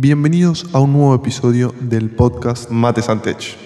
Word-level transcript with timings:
Bienvenidos 0.00 0.64
a 0.72 0.78
un 0.78 0.92
nuevo 0.92 1.12
episodio 1.12 1.74
del 1.80 2.08
podcast 2.08 2.70
Mate 2.70 3.02
Santech. 3.02 3.56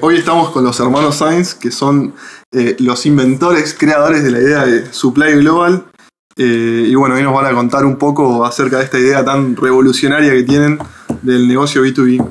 Hoy 0.00 0.16
estamos 0.16 0.50
con 0.50 0.64
los 0.64 0.80
hermanos 0.80 1.14
Sainz, 1.14 1.54
que 1.54 1.70
son 1.70 2.12
eh, 2.50 2.74
los 2.80 3.06
inventores, 3.06 3.76
creadores 3.78 4.24
de 4.24 4.32
la 4.32 4.40
idea 4.40 4.66
de 4.66 4.92
Supply 4.92 5.34
Global. 5.34 5.84
Eh, 6.36 6.86
y 6.88 6.94
bueno, 6.96 7.14
hoy 7.14 7.22
nos 7.22 7.32
van 7.32 7.46
a 7.46 7.54
contar 7.54 7.84
un 7.84 7.98
poco 7.98 8.44
acerca 8.44 8.78
de 8.78 8.84
esta 8.84 8.98
idea 8.98 9.24
tan 9.24 9.54
revolucionaria 9.54 10.32
que 10.32 10.42
tienen 10.42 10.80
del 11.22 11.46
negocio 11.46 11.84
B2B. 11.84 12.30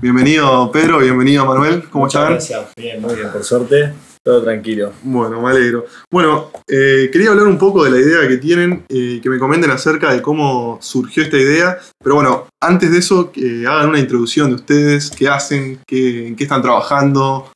Bienvenido 0.00 0.72
Pedro, 0.72 0.98
bienvenido 0.98 1.46
Manuel, 1.46 1.88
¿cómo 1.90 2.06
Muchas 2.06 2.22
están? 2.22 2.32
gracias, 2.32 2.74
bien, 2.76 3.00
muy 3.00 3.14
bien, 3.14 3.30
por 3.30 3.44
suerte, 3.44 3.94
todo 4.24 4.42
tranquilo. 4.42 4.92
Bueno, 5.02 5.40
me 5.40 5.50
alegro. 5.50 5.86
Bueno, 6.10 6.50
eh, 6.68 7.10
quería 7.12 7.30
hablar 7.30 7.46
un 7.46 7.58
poco 7.58 7.84
de 7.84 7.90
la 7.90 7.98
idea 7.98 8.28
que 8.28 8.36
tienen, 8.36 8.84
eh, 8.88 9.20
que 9.22 9.28
me 9.28 9.38
comenten 9.38 9.70
acerca 9.70 10.12
de 10.12 10.22
cómo 10.22 10.78
surgió 10.80 11.22
esta 11.22 11.36
idea. 11.36 11.78
Pero 12.02 12.16
bueno, 12.16 12.46
antes 12.60 12.92
de 12.92 12.98
eso, 12.98 13.32
que 13.32 13.66
hagan 13.66 13.88
una 13.88 13.98
introducción 13.98 14.48
de 14.48 14.54
ustedes, 14.56 15.10
qué 15.10 15.28
hacen, 15.28 15.80
qué, 15.86 16.28
en 16.28 16.36
qué 16.36 16.44
están 16.44 16.62
trabajando, 16.62 17.50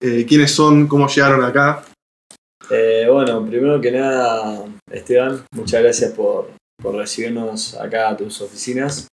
eh, 0.00 0.24
quiénes 0.26 0.52
son, 0.52 0.86
cómo 0.86 1.08
llegaron 1.08 1.44
acá. 1.44 1.84
Eh, 2.70 3.06
bueno, 3.10 3.44
primero 3.44 3.80
que 3.80 3.90
nada, 3.90 4.64
Esteban, 4.90 5.44
muchas 5.52 5.82
gracias 5.82 6.12
por, 6.12 6.50
por 6.80 6.94
recibirnos 6.94 7.74
acá 7.74 8.10
a 8.10 8.16
tus 8.16 8.40
oficinas. 8.40 9.08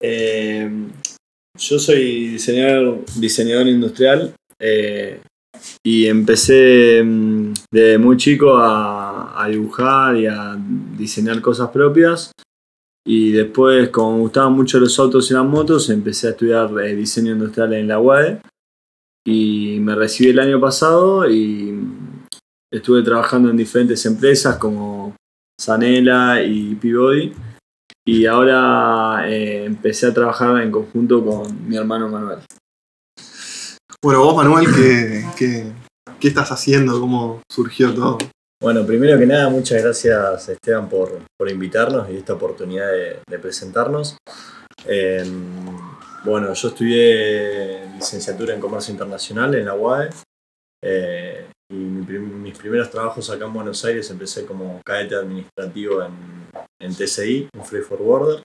Eh, 0.00 0.70
yo 1.58 1.78
soy 1.78 2.28
diseñador, 2.28 3.04
diseñador 3.16 3.66
industrial 3.66 4.34
eh, 4.60 5.20
y 5.82 6.06
empecé 6.06 7.02
mm, 7.02 7.52
de 7.70 7.98
muy 7.98 8.16
chico 8.16 8.56
a, 8.56 9.42
a 9.42 9.48
dibujar 9.48 10.16
y 10.16 10.26
a 10.26 10.56
diseñar 10.96 11.40
cosas 11.40 11.70
propias. 11.70 12.32
Y 13.06 13.32
después, 13.32 13.88
como 13.88 14.16
me 14.16 14.20
gustaban 14.20 14.52
mucho 14.52 14.78
los 14.78 14.98
autos 14.98 15.30
y 15.30 15.34
las 15.34 15.44
motos, 15.44 15.88
empecé 15.88 16.26
a 16.26 16.30
estudiar 16.30 16.70
eh, 16.80 16.94
diseño 16.94 17.32
industrial 17.32 17.72
en 17.72 17.88
la 17.88 18.00
UAE. 18.00 18.40
Y 19.26 19.78
me 19.80 19.94
recibí 19.94 20.30
el 20.30 20.38
año 20.38 20.60
pasado 20.60 21.30
y 21.30 21.74
estuve 22.70 23.02
trabajando 23.02 23.48
en 23.48 23.56
diferentes 23.56 24.04
empresas 24.04 24.58
como 24.58 25.16
Sanela 25.58 26.42
y 26.42 26.74
Peabody. 26.74 27.32
Y 28.06 28.26
ahora 28.26 29.28
eh, 29.28 29.64
empecé 29.64 30.06
a 30.06 30.14
trabajar 30.14 30.60
en 30.62 30.70
conjunto 30.70 31.24
con 31.24 31.68
mi 31.68 31.76
hermano 31.76 32.08
Manuel. 32.08 32.38
Bueno, 34.00 34.22
vos 34.22 34.36
Manuel, 34.36 34.66
¿qué, 34.72 35.24
qué, 35.36 35.64
qué 36.20 36.28
estás 36.28 36.52
haciendo? 36.52 37.00
¿Cómo 37.00 37.42
surgió 37.50 37.92
todo? 37.92 38.18
Bueno, 38.62 38.86
primero 38.86 39.18
que 39.18 39.26
nada, 39.26 39.48
muchas 39.48 39.82
gracias 39.82 40.48
Esteban 40.48 40.88
por, 40.88 41.18
por 41.36 41.50
invitarnos 41.50 42.08
y 42.08 42.16
esta 42.16 42.34
oportunidad 42.34 42.86
de, 42.92 43.38
presentarnos. 43.40 44.16
Eh, 44.86 45.24
bueno, 46.24 46.54
yo 46.54 46.68
estudié 46.68 47.88
licenciatura 47.96 48.54
en 48.54 48.60
Comercio 48.60 48.92
Internacional 48.92 49.56
en 49.56 49.66
la 49.66 49.74
UAE 49.74 50.10
eh, 50.84 51.46
y 51.68 51.74
mis 51.74 52.56
primeros 52.56 52.90
trabajos 52.90 53.28
acá 53.30 53.46
en 53.46 53.52
Buenos 53.52 53.84
Aires 53.84 54.08
empecé 54.10 54.46
como 54.46 54.80
cadete 54.84 55.16
administrativo 55.16 56.04
en, 56.04 56.12
en 56.80 56.94
TCI, 56.94 57.48
en 57.52 57.64
Free 57.64 57.82
Forwarder, 57.82 58.44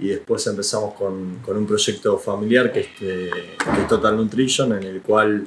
y 0.00 0.08
después 0.08 0.46
empezamos 0.46 0.94
con, 0.94 1.40
con 1.40 1.56
un 1.56 1.66
proyecto 1.66 2.18
familiar 2.18 2.72
que 2.72 2.80
es, 2.80 2.88
eh, 3.02 3.30
que 3.74 3.82
es 3.82 3.88
Total 3.88 4.16
Nutrition, 4.16 4.72
en 4.72 4.82
el 4.82 5.02
cual 5.02 5.46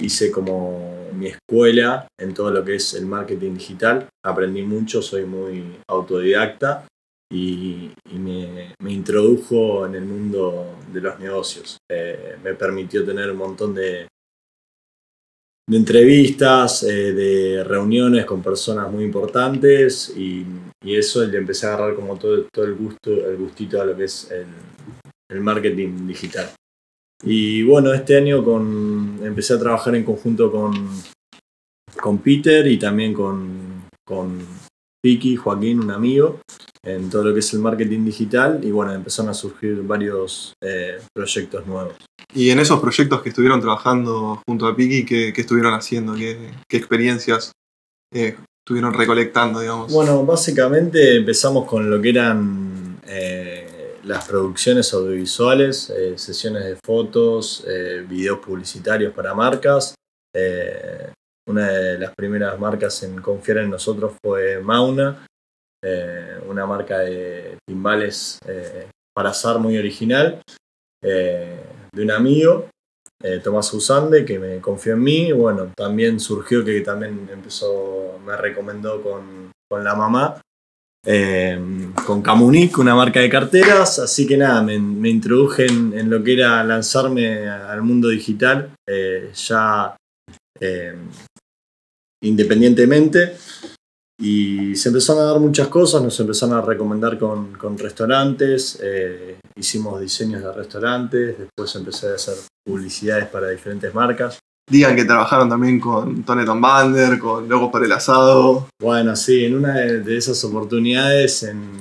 hice 0.00 0.30
como 0.32 1.08
mi 1.14 1.28
escuela 1.28 2.08
en 2.18 2.34
todo 2.34 2.50
lo 2.50 2.64
que 2.64 2.74
es 2.74 2.94
el 2.94 3.06
marketing 3.06 3.54
digital. 3.54 4.08
Aprendí 4.24 4.62
mucho, 4.62 5.00
soy 5.00 5.24
muy 5.24 5.76
autodidacta 5.88 6.86
y, 7.32 7.92
y 8.10 8.18
me, 8.18 8.74
me 8.82 8.92
introdujo 8.92 9.86
en 9.86 9.94
el 9.94 10.04
mundo 10.04 10.76
de 10.92 11.00
los 11.00 11.18
negocios. 11.20 11.78
Eh, 11.88 12.36
me 12.42 12.54
permitió 12.54 13.04
tener 13.04 13.30
un 13.30 13.38
montón 13.38 13.72
de, 13.72 14.08
de 15.68 15.76
entrevistas, 15.76 16.82
eh, 16.82 17.12
de 17.12 17.64
reuniones 17.64 18.24
con 18.24 18.42
personas 18.42 18.90
muy 18.90 19.04
importantes 19.04 20.12
y, 20.16 20.44
y 20.84 20.96
eso 20.96 21.24
le 21.24 21.38
empecé 21.38 21.66
a 21.66 21.74
agarrar 21.74 21.94
como 21.94 22.16
todo, 22.16 22.44
todo 22.52 22.64
el 22.64 22.74
gusto, 22.74 23.10
el 23.10 23.36
gustito 23.36 23.80
a 23.80 23.84
lo 23.84 23.96
que 23.96 24.04
es 24.04 24.30
el, 24.30 25.40
marketing 25.40 26.06
digital. 26.06 26.50
Y 27.24 27.62
bueno, 27.62 27.94
este 27.94 28.18
año 28.18 28.44
con, 28.44 29.18
empecé 29.22 29.54
a 29.54 29.58
trabajar 29.58 29.94
en 29.94 30.04
conjunto 30.04 30.52
con, 30.52 30.90
con 31.98 32.18
Peter 32.18 32.66
y 32.66 32.78
también 32.78 33.14
con, 33.14 33.84
con 34.04 34.44
Vicky, 35.02 35.36
Joaquín, 35.36 35.80
un 35.80 35.90
amigo, 35.90 36.40
en 36.84 37.08
todo 37.08 37.24
lo 37.24 37.32
que 37.32 37.40
es 37.40 37.54
el 37.54 37.60
marketing 37.60 38.04
digital. 38.04 38.60
Y 38.62 38.70
bueno, 38.70 38.92
empezaron 38.92 39.30
a 39.30 39.34
surgir 39.34 39.82
varios 39.82 40.52
eh, 40.60 40.98
proyectos 41.14 41.66
nuevos. 41.66 41.94
Y 42.34 42.50
en 42.50 42.58
esos 42.60 42.80
proyectos 42.80 43.22
que 43.22 43.28
estuvieron 43.28 43.60
trabajando 43.60 44.42
junto 44.46 44.66
a 44.66 44.74
Piki, 44.74 45.04
¿qué, 45.04 45.32
qué 45.34 45.40
estuvieron 45.42 45.74
haciendo? 45.74 46.14
¿Qué, 46.14 46.50
qué 46.66 46.78
experiencias 46.78 47.52
eh, 48.12 48.36
estuvieron 48.64 48.94
recolectando, 48.94 49.60
digamos? 49.60 49.92
Bueno, 49.92 50.24
básicamente 50.24 51.16
empezamos 51.16 51.66
con 51.66 51.90
lo 51.90 52.00
que 52.00 52.08
eran 52.08 53.00
eh, 53.06 53.98
las 54.04 54.26
producciones 54.26 54.92
audiovisuales, 54.94 55.90
eh, 55.90 56.16
sesiones 56.16 56.64
de 56.64 56.76
fotos, 56.76 57.64
videos 58.08 58.38
publicitarios 58.38 59.12
para 59.12 59.34
marcas. 59.34 59.94
Una 61.44 61.68
de 61.68 61.98
las 61.98 62.14
primeras 62.14 62.58
marcas 62.58 63.02
en 63.02 63.20
confiar 63.20 63.58
en 63.58 63.70
nosotros 63.70 64.14
fue 64.22 64.60
Mauna, 64.60 65.26
una 66.48 66.64
marca 66.64 67.00
de 67.00 67.58
timbales 67.66 68.38
para 69.14 69.30
azar 69.30 69.58
muy 69.58 69.76
original, 69.76 70.40
de 71.94 72.02
un 72.02 72.10
amigo, 72.10 72.68
eh, 73.22 73.40
Tomás 73.42 73.72
Usande, 73.72 74.24
que 74.24 74.38
me 74.38 74.60
confió 74.60 74.94
en 74.94 75.02
mí. 75.02 75.32
Bueno, 75.32 75.72
también 75.76 76.18
surgió 76.18 76.64
que 76.64 76.80
también 76.80 77.28
empezó, 77.32 78.18
me 78.24 78.36
recomendó 78.36 79.02
con, 79.02 79.52
con 79.68 79.84
la 79.84 79.94
mamá, 79.94 80.40
eh, 81.04 81.60
con 82.06 82.22
Camunic, 82.22 82.78
una 82.78 82.94
marca 82.94 83.20
de 83.20 83.28
carteras. 83.28 83.98
Así 83.98 84.26
que 84.26 84.36
nada, 84.36 84.62
me, 84.62 84.74
introduje 85.08 85.66
en, 85.66 86.10
lo 86.10 86.22
que 86.22 86.34
era 86.34 86.64
lanzarme 86.64 87.48
al 87.48 87.82
mundo 87.82 88.08
digital, 88.08 88.70
eh, 88.88 89.30
ya 89.34 89.96
independientemente. 92.22 93.36
Y 94.24 94.76
se 94.76 94.90
empezaron 94.90 95.22
a 95.22 95.26
dar 95.32 95.40
muchas 95.40 95.66
cosas, 95.66 96.00
nos 96.00 96.18
empezaron 96.20 96.56
a 96.56 96.60
recomendar 96.60 97.18
con, 97.18 97.54
con 97.54 97.76
restaurantes, 97.76 98.78
eh, 98.80 99.38
hicimos 99.56 100.00
diseños 100.00 100.44
de 100.44 100.52
restaurantes, 100.52 101.38
después 101.40 101.74
empecé 101.74 102.12
a 102.12 102.14
hacer 102.14 102.34
publicidades 102.64 103.26
para 103.26 103.48
diferentes 103.48 103.92
marcas. 103.92 104.38
Digan 104.70 104.94
que 104.94 105.04
trabajaron 105.04 105.48
también 105.48 105.80
con 105.80 106.22
Tony 106.22 106.44
Bander, 106.44 107.18
con 107.18 107.48
Locos 107.48 107.72
para 107.72 107.84
el 107.84 107.90
Asado. 107.90 108.68
Bueno, 108.80 109.16
sí, 109.16 109.44
en 109.44 109.56
una 109.56 109.74
de, 109.74 110.02
de 110.02 110.16
esas 110.16 110.44
oportunidades 110.44 111.42
en, 111.42 111.72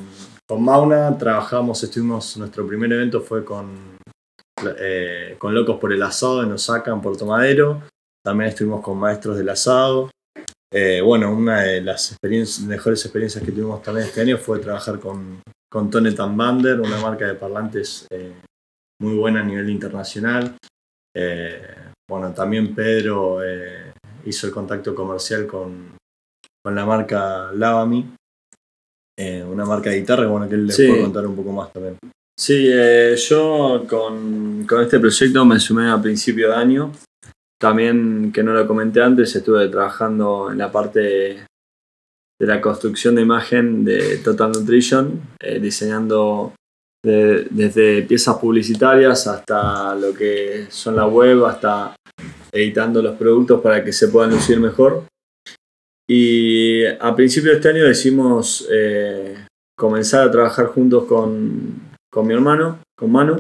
con 0.50 0.64
Mauna 0.64 1.16
trabajamos, 1.20 1.84
estuvimos, 1.84 2.38
nuestro 2.38 2.66
primer 2.66 2.92
evento 2.92 3.22
fue 3.22 3.46
con, 3.46 4.00
eh, 4.80 5.36
con 5.38 5.54
Locos 5.54 5.78
por 5.80 5.94
el 5.94 6.02
Asado 6.02 6.42
en 6.42 6.54
Osaka, 6.54 6.92
en 6.92 7.02
Puerto 7.02 7.28
Madero. 7.28 7.84
También 8.26 8.50
estuvimos 8.50 8.82
con 8.82 8.98
Maestros 8.98 9.38
del 9.38 9.50
Asado. 9.50 10.10
Eh, 10.74 11.02
bueno, 11.02 11.34
una 11.34 11.62
de 11.62 11.82
las 11.82 12.12
experiencias, 12.12 12.66
mejores 12.66 13.04
experiencias 13.04 13.44
que 13.44 13.52
tuvimos 13.52 13.82
también 13.84 14.08
este 14.08 14.22
año 14.22 14.38
fue 14.38 14.60
trabajar 14.60 15.00
con, 15.00 15.42
con 15.70 15.90
Tone 15.90 16.12
Bander, 16.12 16.80
una 16.80 16.98
marca 17.02 17.28
de 17.28 17.36
parlantes 17.36 18.08
eh, 18.10 18.34
muy 19.02 19.16
buena 19.16 19.42
a 19.42 19.44
nivel 19.44 19.70
internacional. 19.70 20.56
Eh, 21.16 21.62
bueno, 22.10 22.32
también 22.34 22.74
Pedro 22.74 23.40
hizo 24.26 24.48
el 24.48 24.54
contacto 24.54 24.94
comercial 24.96 25.46
con, 25.46 25.96
con 26.64 26.76
la 26.76 26.86
marca 26.86 27.52
Lavami, 27.54 28.16
una 29.48 29.66
marca 29.66 29.90
de 29.90 30.00
guitarra, 30.00 30.26
bueno, 30.28 30.48
que 30.50 30.56
él 30.56 30.68
les 30.68 30.76
Sí. 30.76 30.88
puede 30.88 31.02
contar 31.04 31.28
un 31.28 31.36
poco 31.36 31.52
más 31.52 31.72
también. 31.72 31.98
Sí, 32.38 32.68
eh, 32.72 33.16
yo 33.18 33.86
con, 33.88 34.66
con 34.68 34.82
este 34.82 35.00
proyecto 35.00 35.46
me 35.46 35.60
sumé 35.60 35.90
a 35.92 36.02
principio 36.02 36.50
de 36.50 36.56
año. 36.56 36.92
También, 37.62 38.32
que 38.34 38.42
no 38.42 38.54
lo 38.54 38.66
comenté 38.68 39.04
antes, 39.04 39.36
estuve 39.36 39.70
trabajando 39.70 40.52
en 40.52 40.58
la 40.58 40.72
parte 40.72 41.00
de 42.40 42.48
la 42.48 42.60
construcción 42.60 43.14
de 43.14 43.22
imagen 43.22 43.86
de 43.86 44.18
Total 44.18 44.52
Nutrition, 44.52 45.22
eh, 45.40 45.60
diseñando 45.60 46.54
de- 47.06 47.46
desde 47.52 48.02
piezas 48.02 48.38
publicitarias 48.38 49.28
hasta 49.28 49.94
lo 49.96 50.12
que 50.12 50.66
son 50.70 50.96
la 50.96 51.06
web, 51.06 51.46
hasta 51.46 51.96
editando 52.52 53.00
los 53.04 53.16
productos 53.16 53.62
para 53.62 53.84
que 53.84 53.94
se 53.94 54.08
puedan 54.08 54.32
lucir 54.32 54.60
mejor. 54.60 55.04
Y 56.10 56.84
a 56.86 57.16
principio 57.16 57.52
de 57.52 57.58
este 57.58 57.70
año 57.70 57.86
decidimos 57.86 58.68
eh, 58.72 59.46
comenzar 59.78 60.28
a 60.28 60.32
trabajar 60.32 60.66
juntos 60.66 61.04
con, 61.06 61.80
con 62.12 62.26
mi 62.26 62.34
hermano, 62.34 62.80
con 62.98 63.12
Manu. 63.12 63.38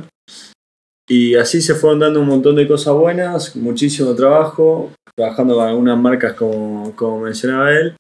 Y 1.10 1.36
así 1.36 1.62
se 1.62 1.76
fueron 1.76 2.00
dando 2.00 2.22
un 2.22 2.28
montón 2.28 2.56
de 2.56 2.68
cosas 2.68 2.94
buenas, 2.94 3.56
muchísimo 3.56 4.16
trabajo, 4.16 4.92
trabajando 5.16 5.56
con 5.56 5.68
algunas 5.68 5.98
marcas 5.98 6.34
como, 6.34 6.96
como 6.96 7.22
mencionaba 7.22 7.72
él. 7.72 7.96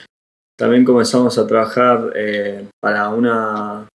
También 0.57 0.85
comenzamos 0.85 1.37
a 1.37 1.47
trabajar 1.47 2.13
eh, 2.15 2.67
para 2.81 3.09
una, 3.09 3.87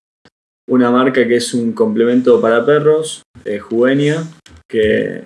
una 0.69 0.91
marca 0.91 1.26
que 1.26 1.37
es 1.37 1.55
un 1.55 1.73
complemento 1.73 2.41
para 2.41 2.67
perros, 2.67 3.23
eh, 3.44 3.58
Juvenia, 3.58 4.25
que 4.69 5.25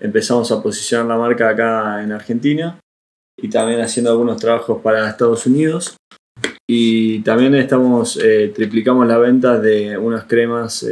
empezamos 0.00 0.52
a 0.52 0.62
posicionar 0.62 1.06
la 1.06 1.16
marca 1.16 1.48
acá 1.48 2.02
en 2.02 2.12
Argentina 2.12 2.78
y 3.36 3.48
también 3.50 3.80
haciendo 3.80 4.10
algunos 4.10 4.40
trabajos 4.40 4.80
para 4.80 5.08
Estados 5.08 5.46
Unidos. 5.46 5.96
Y 6.70 7.20
también 7.20 7.54
estamos, 7.56 8.18
eh, 8.22 8.52
triplicamos 8.54 9.06
la 9.06 9.18
venta 9.18 9.58
de 9.58 9.98
unas 9.98 10.24
cremas 10.24 10.86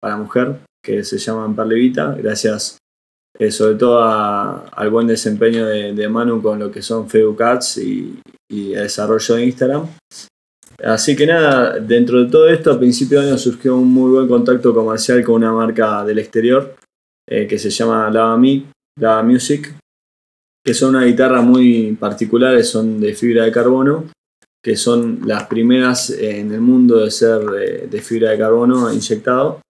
para 0.00 0.16
mujer 0.16 0.58
que 0.84 1.04
se 1.04 1.18
llaman 1.18 1.54
Parlevita, 1.54 2.14
gracias 2.14 2.78
eh, 3.38 3.50
sobre 3.50 3.76
todo 3.76 4.00
a- 4.02 4.66
al 4.68 4.90
buen 4.90 5.06
desempeño 5.06 5.64
de, 5.66 5.94
de 5.94 6.08
Manu 6.08 6.42
con 6.42 6.58
lo 6.58 6.70
que 6.70 6.82
son 6.82 7.06
Ads 7.38 7.78
y, 7.78 8.18
y 8.50 8.74
el 8.74 8.82
desarrollo 8.82 9.34
de 9.36 9.44
Instagram. 9.46 9.86
Así 10.84 11.14
que 11.14 11.26
nada, 11.26 11.78
dentro 11.78 12.22
de 12.24 12.30
todo 12.30 12.48
esto, 12.48 12.72
a 12.72 12.78
principio 12.78 13.20
de 13.20 13.28
año 13.28 13.38
surgió 13.38 13.76
un 13.76 13.88
muy 13.92 14.10
buen 14.10 14.28
contacto 14.28 14.74
comercial 14.74 15.22
con 15.22 15.36
una 15.36 15.52
marca 15.52 16.04
del 16.04 16.18
exterior 16.18 16.74
eh, 17.28 17.46
que 17.46 17.58
se 17.58 17.70
llama 17.70 18.10
Lava, 18.10 18.36
Mi- 18.36 18.66
Lava 18.98 19.22
Music, 19.22 19.74
que 20.64 20.74
son 20.74 20.96
una 20.96 21.04
guitarra 21.04 21.40
muy 21.40 21.92
particulares, 21.98 22.68
son 22.68 23.00
de 23.00 23.14
fibra 23.14 23.44
de 23.44 23.52
carbono, 23.52 24.04
que 24.62 24.76
son 24.76 25.20
las 25.24 25.44
primeras 25.44 26.10
en 26.10 26.52
el 26.52 26.60
mundo 26.60 26.98
de 26.98 27.10
ser 27.10 27.40
eh, 27.60 27.88
de 27.90 28.00
fibra 28.02 28.30
de 28.30 28.38
carbono 28.38 28.92
inyectado. 28.92 29.60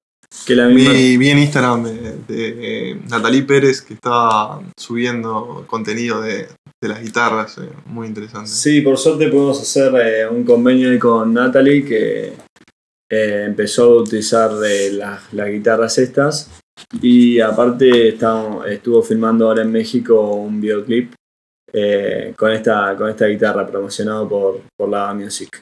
Que 0.47 0.55
la 0.57 0.67
misma... 0.67 0.93
Vi, 0.93 1.17
vi 1.17 1.29
en 1.31 1.39
Instagram 1.39 1.85
de, 1.85 2.17
de, 2.29 2.91
eh, 2.91 3.01
Natalie 3.09 3.43
Pérez 3.43 3.81
que 3.83 3.95
estaba 3.95 4.61
subiendo 4.77 5.65
contenido 5.67 6.21
de, 6.21 6.49
de 6.81 6.89
las 6.89 7.01
guitarras, 7.03 7.59
eh, 7.59 7.69
muy 7.87 8.07
interesante. 8.09 8.51
Sí, 8.51 8.81
por 8.81 8.99
suerte 8.99 9.29
pudimos 9.29 9.61
hacer 9.61 9.93
eh, 9.95 10.29
un 10.29 10.43
convenio 10.45 10.91
ahí 10.91 10.99
con 10.99 11.33
Natalie 11.33 11.85
que 11.85 12.33
eh, 13.11 13.45
empezó 13.47 13.85
a 13.85 14.03
utilizar 14.03 14.51
eh, 14.67 14.91
las, 14.93 15.33
las 15.33 15.49
guitarras 15.49 15.99
estas 15.99 16.51
y 17.01 17.39
aparte 17.39 18.09
está- 18.09 18.61
estuvo 18.69 19.03
filmando 19.03 19.47
ahora 19.49 19.63
en 19.63 19.71
México 19.71 20.19
un 20.35 20.61
videoclip 20.61 21.13
eh, 21.73 22.35
con, 22.37 22.51
esta, 22.51 22.97
con 22.97 23.09
esta 23.11 23.27
guitarra 23.27 23.67
promocionado 23.67 24.29
por, 24.29 24.61
por 24.77 24.89
la 24.89 25.15
Music. 25.15 25.61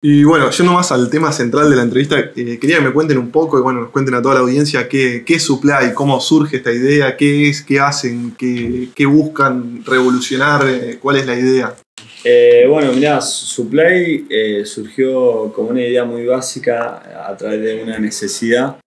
Y 0.00 0.22
bueno, 0.22 0.48
yendo 0.50 0.72
más 0.72 0.92
al 0.92 1.10
tema 1.10 1.32
central 1.32 1.68
de 1.70 1.74
la 1.74 1.82
entrevista, 1.82 2.20
eh, 2.20 2.58
quería 2.60 2.76
que 2.76 2.84
me 2.84 2.92
cuenten 2.92 3.18
un 3.18 3.32
poco 3.32 3.58
y 3.58 3.62
bueno, 3.62 3.80
nos 3.80 3.90
cuenten 3.90 4.14
a 4.14 4.22
toda 4.22 4.36
la 4.36 4.40
audiencia 4.42 4.88
qué, 4.88 5.24
es 5.26 5.42
Supply, 5.42 5.92
cómo 5.92 6.20
surge 6.20 6.58
esta 6.58 6.72
idea, 6.72 7.16
qué 7.16 7.48
es, 7.48 7.62
qué 7.62 7.80
hacen, 7.80 8.36
qué, 8.38 9.06
buscan 9.06 9.84
revolucionar, 9.84 10.68
eh, 10.68 10.98
cuál 11.02 11.16
es 11.16 11.26
la 11.26 11.36
idea. 11.36 11.74
Eh, 12.22 12.66
bueno, 12.68 12.92
mirá, 12.92 13.20
Supply 13.20 14.28
surgió 14.64 15.52
como 15.52 15.70
una 15.70 15.82
idea 15.82 16.04
muy 16.04 16.24
básica 16.26 17.26
a 17.28 17.36
través 17.36 17.60
de 17.60 17.82
una 17.82 17.98
necesidad. 17.98 18.78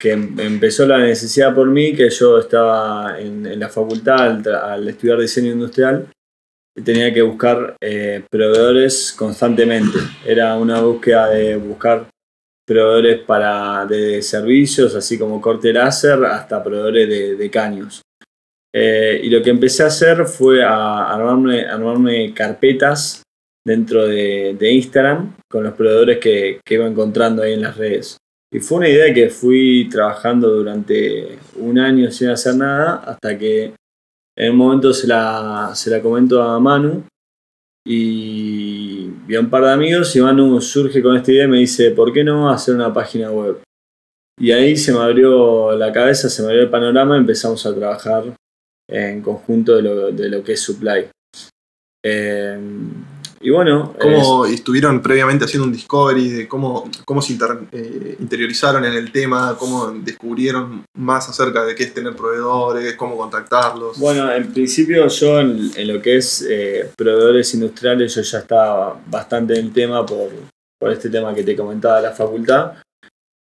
que 0.00 0.12
em- 0.12 0.38
empezó 0.38 0.86
la 0.86 0.98
necesidad 0.98 1.52
por 1.56 1.66
mí, 1.68 1.92
que 1.92 2.08
yo 2.08 2.38
estaba 2.38 3.18
en, 3.18 3.58
la 3.58 3.68
facultad 3.68 4.46
al, 4.46 4.88
estudiar 4.88 5.18
diseño 5.18 5.50
industrial 5.50 6.08
tenía 6.84 7.12
que 7.12 7.22
buscar 7.22 7.76
eh, 7.80 8.22
proveedores 8.30 9.14
constantemente. 9.16 9.98
Era 10.24 10.56
una 10.56 10.80
búsqueda 10.80 11.30
de 11.30 11.56
buscar 11.56 12.08
proveedores 12.66 13.20
para, 13.20 13.86
de 13.86 14.20
servicios, 14.22 14.94
así 14.94 15.18
como 15.18 15.40
corte 15.40 15.72
láser, 15.72 16.24
hasta 16.24 16.62
proveedores 16.62 17.08
de, 17.08 17.36
de 17.36 17.50
caños. 17.50 18.02
Eh, 18.74 19.20
y 19.24 19.30
lo 19.30 19.42
que 19.42 19.50
empecé 19.50 19.82
a 19.82 19.86
hacer 19.86 20.26
fue 20.26 20.62
a 20.62 21.08
armarme, 21.08 21.64
armarme 21.64 22.34
carpetas 22.34 23.22
dentro 23.66 24.06
de, 24.06 24.54
de 24.58 24.72
Instagram 24.72 25.34
con 25.50 25.64
los 25.64 25.74
proveedores 25.74 26.18
que, 26.18 26.60
que 26.64 26.74
iba 26.74 26.86
encontrando 26.86 27.42
ahí 27.42 27.54
en 27.54 27.62
las 27.62 27.76
redes. 27.76 28.18
Y 28.52 28.60
fue 28.60 28.78
una 28.78 28.88
idea 28.88 29.12
que 29.12 29.28
fui 29.28 29.88
trabajando 29.90 30.48
durante 30.48 31.38
un 31.56 31.78
año 31.78 32.10
sin 32.10 32.28
hacer 32.28 32.54
nada, 32.56 32.96
hasta 32.96 33.36
que 33.36 33.74
en 34.38 34.52
un 34.52 34.56
momento 34.56 34.92
se 34.92 35.08
la, 35.08 35.72
se 35.74 35.90
la 35.90 36.00
comento 36.00 36.40
a 36.40 36.60
Manu 36.60 37.04
y 37.84 39.08
vi 39.26 39.34
a 39.34 39.40
un 39.40 39.50
par 39.50 39.64
de 39.64 39.72
amigos 39.72 40.14
y 40.14 40.20
Manu 40.20 40.60
surge 40.60 41.02
con 41.02 41.16
esta 41.16 41.32
idea 41.32 41.44
y 41.44 41.48
me 41.48 41.58
dice, 41.58 41.90
¿por 41.90 42.12
qué 42.12 42.22
no 42.22 42.48
hacer 42.48 42.76
una 42.76 42.94
página 42.94 43.32
web? 43.32 43.60
Y 44.40 44.52
ahí 44.52 44.76
se 44.76 44.92
me 44.92 45.00
abrió 45.00 45.76
la 45.76 45.90
cabeza, 45.90 46.28
se 46.28 46.42
me 46.42 46.48
abrió 46.48 46.62
el 46.62 46.70
panorama 46.70 47.16
y 47.16 47.20
empezamos 47.20 47.66
a 47.66 47.74
trabajar 47.74 48.32
en 48.88 49.22
conjunto 49.22 49.74
de 49.74 49.82
lo, 49.82 50.12
de 50.12 50.28
lo 50.28 50.44
que 50.44 50.52
es 50.52 50.60
Supply. 50.60 51.08
Eh, 52.04 52.60
y 53.40 53.50
bueno, 53.50 53.94
¿Cómo 54.00 54.46
estuvieron 54.46 55.00
previamente 55.00 55.44
haciendo 55.44 55.66
un 55.66 55.72
discovery 55.72 56.28
de 56.30 56.48
cómo, 56.48 56.90
cómo 57.04 57.22
se 57.22 57.32
inter- 57.34 57.60
eh, 57.72 58.16
interiorizaron 58.18 58.84
en 58.84 58.92
el 58.94 59.12
tema, 59.12 59.56
cómo 59.58 59.86
descubrieron 59.90 60.84
más 60.96 61.28
acerca 61.28 61.64
de 61.64 61.74
qué 61.74 61.84
es 61.84 61.94
tener 61.94 62.14
proveedores, 62.16 62.94
cómo 62.96 63.16
contactarlos? 63.16 63.98
Bueno, 63.98 64.32
en 64.32 64.52
principio 64.52 65.06
yo 65.08 65.40
en, 65.40 65.70
en 65.76 65.88
lo 65.94 66.02
que 66.02 66.16
es 66.16 66.46
eh, 66.48 66.90
proveedores 66.96 67.54
industriales 67.54 68.14
yo 68.14 68.22
ya 68.22 68.38
estaba 68.38 69.00
bastante 69.06 69.58
en 69.58 69.66
el 69.66 69.72
tema 69.72 70.04
por, 70.04 70.30
por 70.80 70.90
este 70.92 71.08
tema 71.08 71.34
que 71.34 71.42
te 71.44 71.54
comentaba 71.56 71.96
de 71.96 72.02
la 72.08 72.12
facultad. 72.12 72.72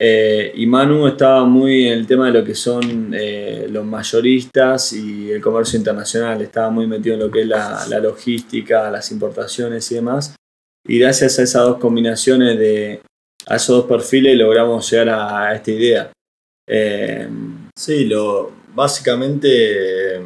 Eh, 0.03 0.53
y 0.55 0.67
Manu 0.67 1.07
estaba 1.07 1.45
muy 1.45 1.87
en 1.87 1.99
el 1.99 2.07
tema 2.07 2.27
de 2.27 2.33
lo 2.33 2.43
que 2.43 2.55
son 2.55 3.13
eh, 3.13 3.67
los 3.69 3.85
mayoristas 3.85 4.95
y 4.95 5.31
el 5.31 5.43
comercio 5.43 5.79
internacional. 5.79 6.41
Estaba 6.41 6.71
muy 6.71 6.87
metido 6.87 7.17
en 7.17 7.21
lo 7.21 7.31
que 7.31 7.43
es 7.43 7.47
la, 7.47 7.85
la 7.87 8.01
logística, 8.01 8.91
las 8.91 9.13
importaciones 9.13 9.93
y 9.93 9.97
demás. 9.97 10.35
Y 10.89 10.99
gracias 10.99 11.39
a 11.39 11.43
esas 11.43 11.65
dos 11.65 11.77
combinaciones 11.77 12.59
de 12.59 13.03
a 13.47 13.57
esos 13.57 13.77
dos 13.77 13.87
perfiles 13.87 14.39
logramos 14.39 14.91
llegar 14.91 15.11
a, 15.11 15.55
esta 15.55 15.71
idea. 15.71 16.13
Eh, 16.67 17.29
Sí, 17.77 18.05
lo, 18.05 18.53
básicamente 18.75 20.21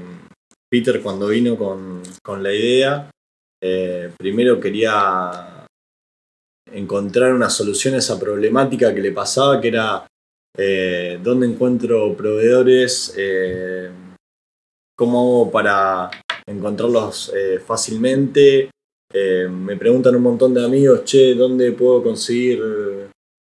Peter 0.68 1.00
cuando 1.00 1.28
vino 1.28 1.56
con, 1.56 2.02
con 2.20 2.42
la 2.42 2.52
idea, 2.52 3.08
primero 4.18 4.58
quería 4.58 5.53
encontrar 6.72 7.32
una 7.32 7.50
solución 7.50 7.94
a 7.94 7.98
esa 7.98 8.18
problemática 8.18 8.94
que 8.94 9.00
le 9.00 9.12
pasaba, 9.12 9.60
que 9.60 9.68
era 9.68 10.06
eh, 10.56 11.18
dónde 11.22 11.46
encuentro 11.46 12.14
proveedores, 12.16 13.14
eh, 13.16 13.90
cómo 14.96 15.20
hago 15.20 15.50
para 15.50 16.10
encontrarlos 16.46 17.32
eh, 17.34 17.60
fácilmente. 17.64 18.70
Me 19.14 19.76
preguntan 19.76 20.16
un 20.16 20.22
montón 20.22 20.52
de 20.54 20.64
amigos, 20.64 21.04
che, 21.04 21.36
¿dónde 21.36 21.70
puedo 21.70 22.02
conseguir 22.02 22.60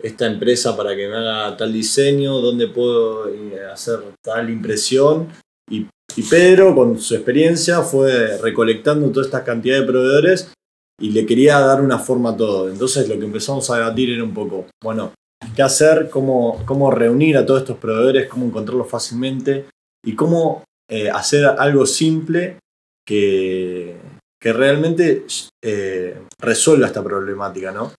esta 0.01 0.27
empresa 0.27 0.77
para 0.77 0.95
que 0.95 1.09
me 1.09 1.17
haga 1.17 1.57
tal 1.57 1.73
diseño? 1.73 2.39
¿Dónde 2.39 2.69
puedo 2.69 3.25
hacer 3.73 3.99
tal 4.23 4.49
impresión? 4.49 5.29
Y, 5.69 5.89
y 6.15 6.23
Pedro, 6.23 6.73
con 6.73 7.01
su 7.01 7.17
experiencia, 7.17 7.83
fue 7.83 8.39
recolectando 8.39 9.11
toda 9.11 9.27
esta 9.27 9.43
cantidad 9.43 9.81
de 9.81 9.87
proveedores 9.87 10.53
y 11.01 11.11
le 11.11 11.27
quería 11.27 11.61
dar 11.61 11.81
una 11.81 11.99
forma 11.99 12.31
a 12.31 12.37
todo. 12.37 12.69
Entonces 12.69 13.09
lo 13.09 13.19
que 13.19 13.25
empezamos 13.25 13.69
a 13.71 13.77
debatir 13.77 14.11
era 14.11 14.25
un 14.25 14.35
poco, 14.35 14.67
bueno, 14.83 15.13
¿qué 15.55 15.63
hacer? 15.63 16.09
¿Cómo, 16.11 16.63
cómo 16.65 16.91
reunir 16.91 17.37
a 17.37 17.45
todos 17.45 17.63
estos 17.63 17.79
proveedores? 17.79 18.29
¿Cómo 18.29 18.47
encontrarlos 18.47 18.89
fácilmente? 18.89 19.67
Y 20.05 20.15
cómo 20.15 20.65
eh, 20.89 21.11
hacer 21.11 21.45
algo 21.45 21.85
simple 21.87 22.59
que, 23.07 23.97
que 24.41 24.53
realmente 24.53 25.27
eh, 25.63 26.23
resuelva 26.41 26.87
esta 26.87 27.03
problemática, 27.03 27.73
¿no? 27.73 27.93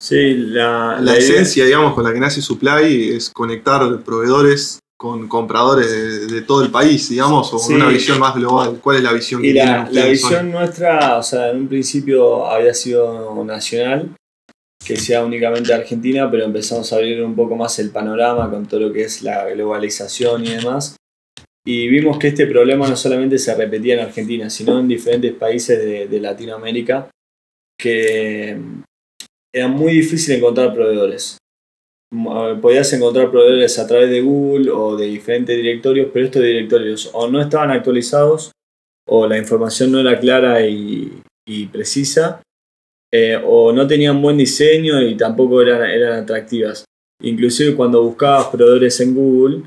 sí, 0.00 0.34
la, 0.34 1.00
la 1.00 1.16
esencia, 1.16 1.64
digamos, 1.64 1.94
con 1.94 2.04
la 2.04 2.12
que 2.12 2.20
nace 2.20 2.40
Supply 2.40 3.16
es 3.16 3.30
conectar 3.30 4.02
proveedores 4.04 4.78
con 5.00 5.28
compradores 5.28 5.90
de, 5.90 6.26
de 6.26 6.42
todo 6.42 6.62
el 6.64 6.70
país, 6.72 7.08
digamos, 7.08 7.54
o 7.54 7.58
Sí. 7.58 7.74
una 7.74 7.88
visión 7.88 8.18
más 8.18 8.34
global. 8.34 8.80
¿Cuál 8.82 8.96
es 8.96 9.02
la 9.04 9.12
visión 9.12 9.44
Y 9.44 9.48
que 9.48 9.52
tienen 9.54 9.72
la, 9.72 9.78
la 9.78 9.84
ustedes? 9.84 10.10
visión 10.10 10.50
nuestra, 10.50 11.18
o 11.18 11.22
sea, 11.22 11.50
en 11.50 11.58
un 11.58 11.68
principio 11.68 12.46
había 12.46 12.74
sido 12.74 13.44
nacional, 13.44 14.14
que 14.84 14.96
sea 14.96 15.24
únicamente 15.24 15.72
Argentina, 15.72 16.28
pero 16.30 16.44
empezamos 16.44 16.92
a 16.92 16.96
abrir 16.96 17.22
un 17.22 17.36
poco 17.36 17.54
más 17.54 17.78
el 17.78 17.90
panorama 17.90 18.50
con 18.50 18.66
todo 18.66 18.80
lo 18.80 18.92
que 18.92 19.02
es 19.04 19.22
la 19.22 19.44
globalización 19.48 20.44
y 20.44 20.50
demás. 20.54 20.96
Y 21.64 21.86
vimos 21.88 22.18
que 22.18 22.28
este 22.28 22.46
problema 22.46 22.88
no 22.88 22.96
solamente 22.96 23.38
se 23.38 23.54
repetía 23.54 23.94
en 23.94 24.00
Argentina, 24.00 24.48
sino 24.50 24.80
en 24.80 24.88
diferentes 24.88 25.32
países 25.34 25.78
de, 25.78 26.08
de 26.08 26.20
Latinoamérica, 26.20 27.08
que 27.78 28.58
era 29.54 29.68
muy 29.68 29.92
difícil 29.92 30.34
encontrar 30.36 30.74
proveedores. 30.74 31.36
Podías 32.10 32.90
encontrar 32.94 33.30
proveedores 33.30 33.78
a 33.78 33.86
través 33.86 34.08
de 34.08 34.22
Google 34.22 34.70
o 34.70 34.96
de 34.96 35.06
diferentes 35.06 35.56
directorios, 35.56 36.08
pero 36.12 36.24
estos 36.24 36.42
directorios 36.42 37.10
o 37.12 37.28
no 37.28 37.40
estaban 37.40 37.70
actualizados 37.70 38.50
o 39.06 39.26
la 39.26 39.38
información 39.38 39.92
no 39.92 40.00
era 40.00 40.18
clara 40.18 40.66
y, 40.66 41.22
precisa, 41.72 42.42
eh, 43.12 43.40
o 43.42 43.72
no 43.72 43.86
tenían 43.86 44.20
buen 44.20 44.36
diseño 44.36 45.00
y 45.02 45.16
tampoco 45.16 45.62
eran, 45.62 45.82
eran 45.88 46.22
atractivas. 46.22 46.84
inclusive 47.20 47.74
cuando 47.74 48.02
buscabas 48.02 48.46
proveedores 48.48 49.00
en 49.00 49.14
Google, 49.14 49.62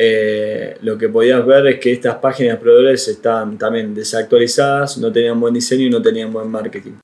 eh, 0.00 0.76
lo 0.82 0.96
que 0.98 1.08
podías 1.08 1.44
ver 1.44 1.66
es 1.66 1.80
que 1.80 1.92
estas 1.92 2.16
páginas 2.16 2.56
de 2.56 2.62
proveedores 2.62 3.06
estaban 3.08 3.58
también 3.58 3.94
desactualizadas, 3.94 4.98
no 4.98 5.12
tenían 5.12 5.40
buen 5.40 5.54
diseño 5.54 5.86
y 5.86 5.90
no 5.90 6.02
tenían 6.02 6.32
buen 6.32 6.48
marketing. 6.48 6.94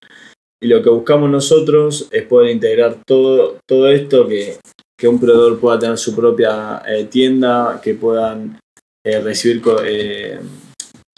Y 0.62 0.68
lo 0.68 0.82
que 0.82 0.90
buscamos 0.90 1.30
nosotros 1.30 2.08
es 2.10 2.24
poder 2.24 2.50
integrar 2.50 2.98
todo, 3.06 3.58
todo 3.66 3.88
esto, 3.88 4.26
que, 4.26 4.56
que 4.98 5.08
un 5.08 5.18
proveedor 5.18 5.58
pueda 5.58 5.78
tener 5.78 5.98
su 5.98 6.14
propia 6.14 6.82
eh, 6.86 7.04
tienda, 7.04 7.80
que 7.82 7.94
puedan 7.94 8.58
eh, 9.04 9.20
recibir, 9.20 9.62
eh, 9.84 10.40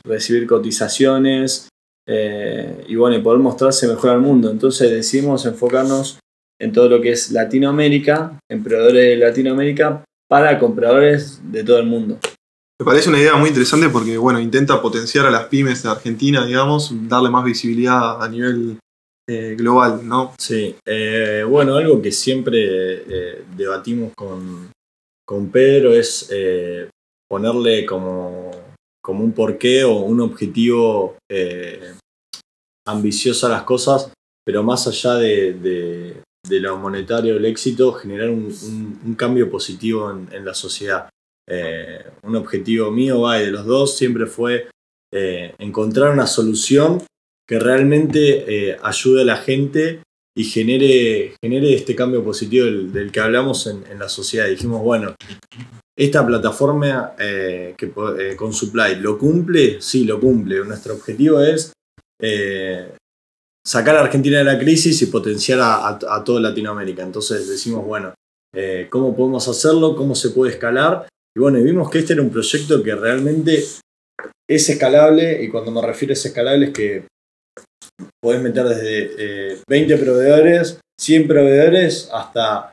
recibir 0.04 0.46
cotizaciones 0.46 1.68
y 2.08 2.94
bueno, 2.94 3.20
poder 3.20 3.40
mostrarse 3.40 3.88
mejor 3.88 4.10
al 4.10 4.20
mundo. 4.20 4.48
Entonces 4.48 4.90
decidimos 4.92 5.44
enfocarnos 5.44 6.20
en 6.60 6.72
todo 6.72 6.88
lo 6.88 7.00
que 7.00 7.10
es 7.10 7.32
Latinoamérica, 7.32 8.38
en 8.48 8.62
proveedores 8.62 9.10
de 9.10 9.16
Latinoamérica 9.16 10.04
para 10.28 10.58
compradores 10.58 11.40
de 11.50 11.64
todo 11.64 11.78
el 11.78 11.86
mundo. 11.86 12.18
Me 12.78 12.84
parece 12.84 13.08
una 13.08 13.18
idea 13.18 13.34
muy 13.36 13.48
interesante 13.48 13.88
porque, 13.88 14.18
bueno, 14.18 14.38
intenta 14.38 14.82
potenciar 14.82 15.26
a 15.26 15.30
las 15.30 15.46
pymes 15.46 15.82
de 15.82 15.88
Argentina, 15.88 16.44
digamos, 16.44 16.92
darle 17.08 17.30
más 17.30 17.44
visibilidad 17.44 18.22
a 18.22 18.28
nivel 18.28 18.78
eh, 19.28 19.56
global, 19.58 20.06
¿no? 20.06 20.34
Sí, 20.38 20.76
eh, 20.86 21.44
bueno, 21.48 21.76
algo 21.76 22.00
que 22.00 22.12
siempre 22.12 22.58
eh, 22.62 23.44
debatimos 23.56 24.12
con, 24.14 24.70
con 25.26 25.48
Pedro 25.50 25.92
es 25.94 26.30
ponerle 27.28 27.84
como, 27.84 28.50
como 29.02 29.24
un 29.24 29.32
porqué 29.32 29.82
o 29.82 29.96
un 29.96 30.20
objetivo 30.20 31.16
ambicioso 32.86 33.46
a 33.46 33.50
las 33.50 33.62
cosas, 33.64 34.12
pero 34.44 34.62
más 34.62 34.86
allá 34.86 35.14
de, 35.14 35.52
de- 35.54 36.22
lo 36.60 36.76
monetario, 36.76 37.36
el 37.36 37.44
éxito, 37.44 37.92
generar 37.92 38.30
un, 38.30 38.44
un- 39.04 39.14
cambio 39.16 39.50
positivo 39.50 40.12
en, 40.12 40.28
la 40.44 40.54
sociedad. 40.54 41.08
Un 42.22 42.36
objetivo 42.36 42.92
mío, 42.92 43.22
va, 43.22 43.40
y 43.42 43.46
de 43.46 43.50
los 43.50 43.64
dos, 43.66 43.96
siempre 43.96 44.26
fue 44.26 44.68
encontrar 45.58 46.12
una 46.12 46.28
solución 46.28 47.02
que 47.48 47.58
realmente 47.58 48.70
eh, 48.70 48.76
ayude 48.82 49.22
a 49.22 49.24
la 49.24 49.36
gente 49.36 50.02
y 50.36 50.44
genere, 50.44 51.34
genere 51.42 51.74
este 51.74 51.94
cambio 51.94 52.22
positivo 52.22 52.66
del, 52.66 52.92
del 52.92 53.10
que 53.10 53.20
hablamos 53.20 53.66
en, 53.66 53.84
en 53.90 53.98
la 53.98 54.08
sociedad. 54.08 54.48
Dijimos, 54.48 54.82
bueno, 54.82 55.14
esta 55.96 56.26
plataforma 56.26 57.14
eh, 57.18 57.74
que, 57.78 57.92
eh, 58.18 58.36
con 58.36 58.52
Supply, 58.52 58.96
¿lo 58.96 59.16
cumple? 59.16 59.80
Sí, 59.80 60.04
lo 60.04 60.20
cumple. 60.20 60.64
Nuestro 60.64 60.94
objetivo 60.94 61.40
es 61.40 61.72
eh, 62.20 62.92
sacar 63.64 63.96
a 63.96 64.00
Argentina 64.00 64.38
de 64.38 64.44
la 64.44 64.58
crisis 64.58 65.00
y 65.00 65.06
potenciar 65.06 65.60
a, 65.60 65.88
a, 65.88 65.98
a 66.10 66.24
toda 66.24 66.40
Latinoamérica. 66.40 67.02
Entonces 67.02 67.48
decimos, 67.48 67.84
bueno, 67.86 68.12
¿cómo 68.90 69.14
podemos 69.14 69.46
hacerlo? 69.48 69.94
¿Cómo 69.96 70.14
se 70.14 70.30
puede 70.30 70.52
escalar? 70.52 71.06
Y 71.36 71.40
bueno, 71.40 71.62
vimos 71.62 71.90
que 71.90 71.98
este 71.98 72.14
era 72.14 72.22
un 72.22 72.30
proyecto 72.30 72.82
que 72.82 72.94
realmente 72.94 73.64
es 74.48 74.68
escalable, 74.70 75.42
y 75.42 75.48
cuando 75.48 75.70
me 75.70 75.82
refiero 75.82 76.12
a 76.12 76.14
es 76.14 76.24
escalable 76.24 76.66
es 76.66 76.72
que 76.72 77.06
podés 78.22 78.42
meter 78.42 78.64
desde 78.64 79.52
eh, 79.52 79.58
20 79.68 79.96
proveedores, 79.98 80.78
100 81.00 81.26
proveedores, 81.28 82.08
hasta 82.12 82.70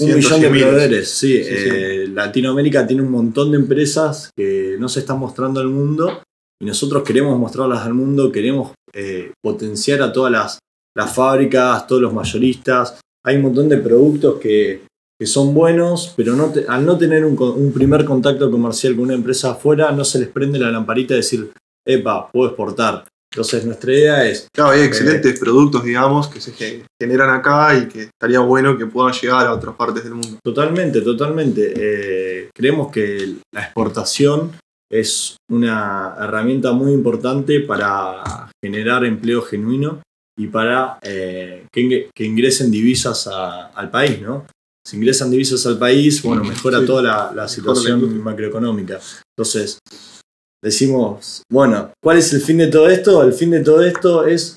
un 0.00 0.14
millón 0.14 0.40
de 0.40 0.48
proveedores. 0.48 1.08
Sí, 1.10 1.44
Sí, 1.44 1.50
sí. 1.56 1.68
eh, 1.72 2.08
Latinoamérica 2.08 2.86
tiene 2.86 3.02
un 3.02 3.10
montón 3.10 3.50
de 3.52 3.58
empresas 3.58 4.30
que 4.36 4.76
no 4.78 4.88
se 4.88 5.00
están 5.00 5.18
mostrando 5.18 5.60
al 5.60 5.68
mundo 5.68 6.22
y 6.60 6.66
nosotros 6.66 7.02
queremos 7.02 7.38
mostrarlas 7.38 7.84
al 7.84 7.94
mundo, 7.94 8.30
queremos 8.32 8.72
eh, 8.94 9.32
potenciar 9.42 10.00
a 10.02 10.12
todas 10.12 10.32
las, 10.32 10.58
las 10.96 11.14
fábricas, 11.14 11.86
todos 11.86 12.02
los 12.02 12.12
mayoristas. 12.12 13.00
Hay 13.24 13.36
un 13.36 13.42
montón 13.42 13.68
de 13.68 13.78
productos 13.78 14.40
que, 14.40 14.82
que 15.20 15.26
son 15.26 15.54
buenos, 15.54 16.12
pero 16.16 16.34
no 16.34 16.50
te- 16.50 16.64
al 16.68 16.84
no 16.86 16.96
tener 16.98 17.24
un 17.24 17.72
primer 17.72 18.04
contacto 18.04 18.50
comercial 18.50 18.94
con 18.94 19.04
una 19.04 19.14
empresa 19.14 19.52
afuera, 19.52 19.92
no 19.92 20.04
se 20.04 20.18
les 20.20 20.28
prende 20.28 20.58
la 20.58 20.70
lamparita 20.70 21.14
de 21.14 21.18
decir, 21.18 21.50
epa, 21.86 22.30
puedo 22.30 22.48
exportar. 22.48 23.04
Entonces 23.32 23.64
nuestra 23.64 23.92
idea 23.94 24.26
es, 24.28 24.46
Claro, 24.54 24.72
hay 24.72 24.80
Eh. 24.80 24.84
excelentes 24.84 25.38
productos, 25.40 25.82
digamos, 25.84 26.28
que 26.28 26.38
se 26.40 26.52
ge- 26.52 26.84
generan 27.00 27.30
acá 27.30 27.74
y 27.78 27.88
que 27.88 28.02
estaría 28.02 28.40
bueno 28.40 28.76
que 28.76 28.84
puedan 28.86 29.14
llegar 29.14 29.46
a 29.46 29.54
otras 29.54 29.74
partes 29.74 30.04
del 30.04 30.12
mundo. 30.14 30.38
Totalmente, 30.44 31.00
totalmente. 31.00 31.72
Eh, 31.76 32.50
creemos 32.54 32.92
que 32.92 33.36
la 33.54 33.62
exportación 33.62 34.52
es 34.92 35.36
una 35.50 36.14
herramienta 36.20 36.72
muy 36.72 36.92
importante 36.92 37.60
para 37.60 38.50
generar 38.62 39.04
empleo 39.06 39.40
genuino 39.40 40.02
y 40.38 40.48
para 40.48 40.98
eh, 41.02 41.64
que, 41.72 41.80
ing- 41.80 42.10
que 42.14 42.24
ingresen 42.24 42.70
divisas 42.70 43.26
a- 43.28 43.68
al 43.68 43.90
país, 43.90 44.20
¿no? 44.20 44.44
Si 44.86 44.96
ingresan 44.96 45.30
divisas 45.30 45.64
al 45.66 45.78
país, 45.78 46.20
bueno, 46.22 46.44
mejora 46.44 46.80
Sí. 46.80 46.86
toda 46.86 47.02
la, 47.02 47.32
la 47.34 47.48
situación 47.48 48.20
macroeconómica. 48.22 48.98
Entonces, 49.38 49.78
decimos, 50.62 51.42
bueno, 51.50 51.90
¿cuál 52.02 52.18
es 52.18 52.32
el 52.32 52.40
fin 52.40 52.58
de 52.58 52.68
todo 52.68 52.88
esto? 52.88 53.22
El 53.22 53.32
fin 53.32 53.50
de 53.50 53.60
todo 53.60 53.82
esto 53.82 54.26
es 54.26 54.56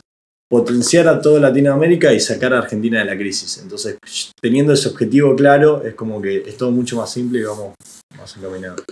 potenciar 0.50 1.08
a 1.08 1.20
toda 1.20 1.40
Latinoamérica 1.40 2.14
y 2.14 2.20
sacar 2.20 2.54
a 2.54 2.60
Argentina 2.60 3.00
de 3.00 3.06
la 3.06 3.18
crisis. 3.18 3.60
Entonces, 3.62 3.98
teniendo 4.42 4.74
ese 4.74 4.90
objetivo 4.90 5.36
claro, 5.36 5.84
es 5.84 5.96
como 5.96 6.22
que 6.22 6.38
es 6.38 6.58
todo 6.58 6.72
mucho 6.72 6.98
más 6.98 7.12
simple 7.12 7.40
y 7.40 7.44
vamos 7.44 7.74
más 8.18 8.38
encaminados. 8.38 8.84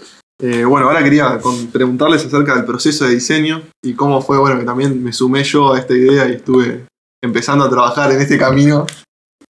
Eh, 0.41 0.65
bueno, 0.65 0.87
ahora 0.87 1.03
quería 1.03 1.39
preguntarles 1.71 2.25
acerca 2.25 2.55
del 2.55 2.65
proceso 2.65 3.05
de 3.05 3.13
diseño 3.13 3.61
y 3.83 3.93
cómo 3.93 4.21
fue, 4.21 4.37
bueno, 4.37 4.59
que 4.59 4.65
también 4.65 5.01
me 5.01 5.13
sumé 5.13 5.43
yo 5.43 5.73
a 5.73 5.79
esta 5.79 5.93
idea 5.93 6.27
y 6.27 6.33
estuve 6.33 6.85
empezando 7.23 7.63
a 7.63 7.69
trabajar 7.69 8.11
en 8.11 8.19
este 8.19 8.37
camino. 8.37 8.85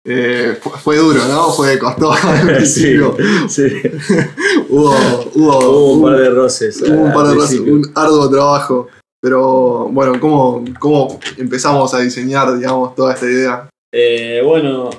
Eh, 0.06 0.58
fue, 0.60 0.72
fue 0.78 0.96
duro, 0.98 1.26
¿no? 1.26 1.50
Fue 1.50 1.78
costó 1.78 2.12
al 2.22 2.46
principio. 2.46 3.16
Sí. 3.48 3.62
Hubo, 4.68 4.90
hubo, 5.34 5.58
Hubo 5.58 5.92
un 5.94 6.02
par 6.02 6.18
de 6.18 6.30
roces. 6.30 6.82
hubo 6.82 7.02
un 7.04 7.12
par 7.12 7.28
de 7.28 7.34
principio. 7.36 7.74
un 7.74 7.92
arduo 7.94 8.28
trabajo. 8.30 8.88
Pero 9.22 9.88
bueno, 9.88 10.20
¿cómo, 10.20 10.62
¿cómo 10.78 11.18
empezamos 11.38 11.94
a 11.94 12.00
diseñar, 12.00 12.54
digamos, 12.58 12.94
toda 12.94 13.14
esta 13.14 13.24
idea? 13.24 13.68
Eh, 13.92 14.42
bueno, 14.44 14.90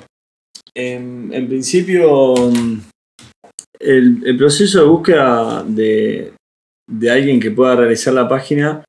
en, 0.74 1.30
en 1.32 1.46
principio 1.46 2.34
el, 3.78 4.22
el 4.26 4.36
proceso 4.36 4.80
de 4.80 4.86
búsqueda 4.86 5.62
de, 5.64 6.32
de 6.90 7.10
alguien 7.10 7.38
que 7.38 7.52
pueda 7.52 7.76
realizar 7.76 8.14
la 8.14 8.28
página, 8.28 8.82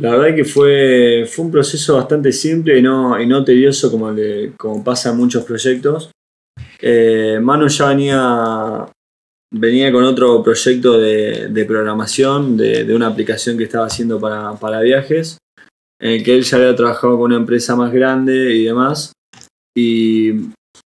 la 0.00 0.16
verdad 0.16 0.34
que 0.34 0.44
fue, 0.44 1.26
fue 1.30 1.44
un 1.44 1.50
proceso 1.50 1.96
bastante 1.96 2.32
simple 2.32 2.78
y 2.78 2.82
no, 2.82 3.20
y 3.20 3.26
no 3.26 3.44
tedioso 3.44 3.90
como, 3.90 4.14
como 4.56 4.82
pasa 4.82 5.10
en 5.10 5.18
muchos 5.18 5.44
proyectos. 5.44 6.10
Eh, 6.80 7.38
Manu 7.42 7.68
ya 7.68 7.88
venía, 7.88 8.86
venía 9.52 9.92
con 9.92 10.04
otro 10.04 10.42
proyecto 10.42 10.98
de, 10.98 11.48
de 11.48 11.64
programación 11.66 12.56
de, 12.56 12.84
de 12.84 12.94
una 12.94 13.08
aplicación 13.08 13.58
que 13.58 13.64
estaba 13.64 13.86
haciendo 13.86 14.18
para, 14.18 14.54
para 14.54 14.80
viajes, 14.80 15.36
en 16.00 16.12
el 16.12 16.24
que 16.24 16.34
él 16.34 16.44
ya 16.44 16.56
había 16.56 16.74
trabajado 16.74 17.18
con 17.18 17.32
una 17.32 17.36
empresa 17.36 17.76
más 17.76 17.92
grande 17.92 18.54
y 18.54 18.64
demás 18.64 19.12
y, 19.76 20.30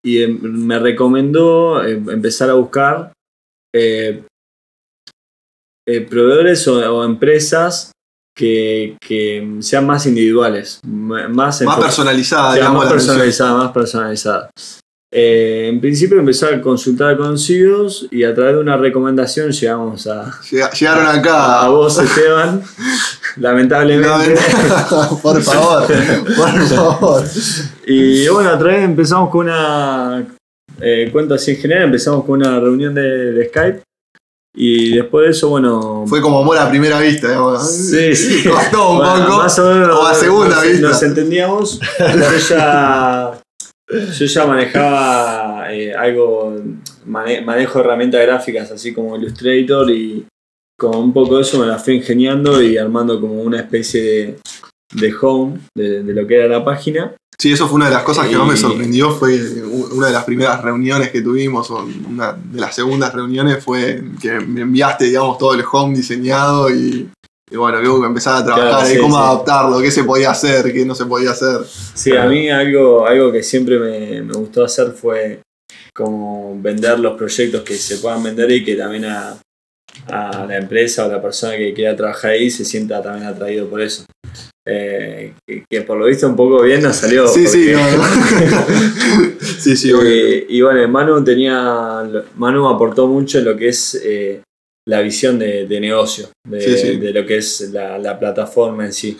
y, 0.04 0.24
em, 0.24 0.40
me 0.42 0.80
recomendó 0.80 1.84
em, 1.86 2.10
empezar 2.10 2.50
a 2.50 2.56
buscar 2.56 3.14
eh, 3.76 4.24
eh, 5.88 6.02
proveedores 6.02 6.68
o 6.68 7.04
empresas 7.04 7.93
que, 8.36 8.98
que 9.00 9.58
sean 9.60 9.86
más 9.86 10.06
individuales, 10.06 10.80
más, 10.84 11.62
Más 11.62 11.80
personalizada, 11.80 12.56
digamos, 12.56 12.84
más 12.84 12.92
personalizada, 12.94 13.54
más 13.58 13.72
personalizada. 13.72 14.50
Eh, 15.16 15.70
en 15.72 15.80
principio 15.80 16.18
empecé 16.18 16.48
a 16.48 16.60
consultar 16.60 17.12
a 17.12 17.18
conocidos 17.18 18.08
y 18.10 18.24
a 18.24 18.34
través 18.34 18.56
de 18.56 18.62
una 18.62 18.78
recomendación 18.78 19.52
llegamos 19.52 20.08
a, 20.08 20.32
Llega- 20.50 20.72
Llegaron 20.72 21.06
a, 21.06 21.12
acá. 21.14 21.68
vos, 21.70 22.00
Esteban. 22.00 22.64
Lamentablemente. 23.38 24.36
por 25.22 25.42
favor, 25.44 25.86
por 26.36 26.62
favor. 26.68 27.24
Y 27.86 28.28
bueno, 28.30 28.50
a 28.50 28.58
través 28.58 28.84
empezamos 28.84 29.30
con 29.30 29.46
una. 29.48 30.26
Eh, 30.82 31.10
cuento 31.12 31.36
así 31.36 31.52
en 31.52 31.58
general, 31.58 31.84
empezamos 31.84 32.26
con 32.26 32.40
una 32.42 32.60
reunión 32.60 32.94
de, 32.96 33.02
de 33.34 33.48
Skype. 33.50 33.82
Y 34.56 34.96
después 34.98 35.26
de 35.26 35.32
eso, 35.32 35.50
bueno. 35.50 36.06
Fue 36.08 36.22
como 36.22 36.40
amor 36.40 36.58
a 36.58 36.70
primera 36.70 37.00
vista, 37.00 37.28
digamos. 37.28 37.68
Sí, 37.70 38.16
sí. 38.16 38.44
Costó 38.50 38.92
un 38.92 38.98
Bueno, 39.00 39.26
poco. 39.26 39.38
Más 39.38 39.60
o 39.60 39.74
menos. 39.74 40.00
o 40.00 40.06
a 40.06 40.14
segunda 40.14 40.56
nos, 40.58 40.64
vista. 40.68 40.88
Nos 40.88 41.04
entendíamos. 41.04 41.80
Yo 42.00 42.38
ya. 42.50 43.40
Yo 44.18 44.26
ya 44.26 44.46
manejaba 44.46 45.74
eh, 45.74 45.94
algo. 45.94 46.56
mane- 47.06 47.42
manejo 47.42 47.80
herramientas 47.80 48.22
gráficas 48.22 48.72
así 48.72 48.94
como 48.94 49.16
Illustrator 49.18 49.90
y 49.92 50.26
con 50.80 50.96
un 50.98 51.14
poco 51.14 51.38
de 51.38 51.42
eso 51.44 51.60
me 51.60 51.66
la 51.68 51.78
fui 51.80 51.96
ingeniando 51.96 52.62
y 52.62 52.78
armando 52.78 53.20
como 53.20 53.42
una 53.42 53.60
especie 53.60 54.02
de, 54.04 54.40
de 54.94 55.14
home 55.22 55.60
de, 55.76 56.04
de 56.04 56.14
lo 56.14 56.26
que 56.28 56.36
era 56.36 56.48
la 56.48 56.64
página. 56.66 57.14
Sí, 57.38 57.52
eso 57.52 57.68
fue 57.68 57.76
una 57.76 57.86
de 57.86 57.92
las 57.92 58.04
cosas 58.04 58.28
que 58.28 58.38
más 58.38 58.48
me 58.48 58.58
sorprendió. 58.58 59.12
Fue 59.12 59.38
una 59.92 60.08
de 60.08 60.14
las 60.14 60.24
primeras 60.24 60.62
reuniones 60.62 61.10
que 61.12 61.22
tuvimos, 61.22 61.70
o 61.72 61.86
una 62.10 62.34
de 62.34 62.60
las 62.60 62.76
segundas 62.76 63.14
reuniones, 63.14 63.64
fue 63.64 64.02
que 64.22 64.40
me 64.40 64.62
enviaste, 64.62 65.06
digamos, 65.06 65.38
todo 65.38 65.54
el 65.54 65.64
home 65.70 65.96
diseñado 65.96 66.70
y, 66.74 67.10
y 67.52 67.56
bueno, 67.58 67.80
que 67.82 68.06
empezar 68.08 68.42
a 68.42 68.46
trabajar 68.46 68.86
Claro, 68.86 69.02
cómo 69.02 69.16
sí. 69.18 69.22
adaptarlo, 69.24 69.80
qué 69.82 69.92
se 69.92 70.04
podía 70.04 70.32
hacer, 70.32 70.72
qué 70.72 70.86
no 70.86 70.96
se 70.96 71.06
podía 71.06 71.32
hacer. 71.32 71.60
Sí, 71.94 72.16
a 72.16 72.26
mí 72.26 72.50
algo, 72.50 73.06
algo 73.06 73.32
que 73.32 73.44
siempre 73.44 73.78
me, 73.80 74.22
me 74.22 74.34
gustó 74.34 74.64
hacer 74.64 74.92
fue 74.92 75.42
como 75.94 76.60
vender 76.60 77.00
los 77.00 77.18
proyectos 77.18 77.62
que 77.62 77.76
se 77.76 77.98
puedan 77.98 78.24
vender 78.24 78.50
y 78.52 78.64
que 78.64 78.76
también 78.76 79.06
a, 79.06 79.38
a 80.08 80.46
la 80.46 80.58
empresa 80.58 81.06
o 81.06 81.12
la 81.12 81.22
persona 81.22 81.56
que 81.56 81.74
quiera 81.74 81.96
trabajar 81.96 82.32
ahí 82.32 82.50
se 82.50 82.66
sienta 82.66 83.02
también 83.02 83.28
atraído 83.28 83.68
por 83.68 83.82
eso. 83.82 84.06
Eh, 84.66 85.34
que, 85.46 85.66
que 85.70 85.82
por 85.82 85.98
lo 85.98 86.06
visto 86.06 86.26
un 86.28 86.36
poco 86.38 86.62
bien 86.62 86.82
nos 86.82 86.96
salió. 86.96 87.28
Sí, 87.28 87.46
sí, 87.48 87.72
no, 87.74 87.98
no. 87.98 88.04
sí, 89.60 89.76
sí, 89.76 89.92
y, 90.50 90.62
bueno, 90.62 90.88
Manu 90.88 91.24
tenía. 91.24 92.04
Manu 92.38 92.68
aportó 92.70 93.08
mucho 93.08 93.40
en 93.40 93.46
lo 93.46 93.58
que 93.58 93.70
es 93.70 94.00
eh, 94.04 94.42
la 94.88 95.02
visión 95.02 95.38
de, 95.38 95.68
de 95.68 95.80
negocio, 95.80 96.30
de, 96.48 96.62
Sí, 96.62 96.78
sí. 96.78 96.96
de 96.98 97.12
lo 97.14 97.26
que 97.26 97.38
es 97.38 97.70
la, 97.72 97.98
la 97.98 98.18
plataforma 98.18 98.86
en 98.86 98.94
sí. 98.94 99.18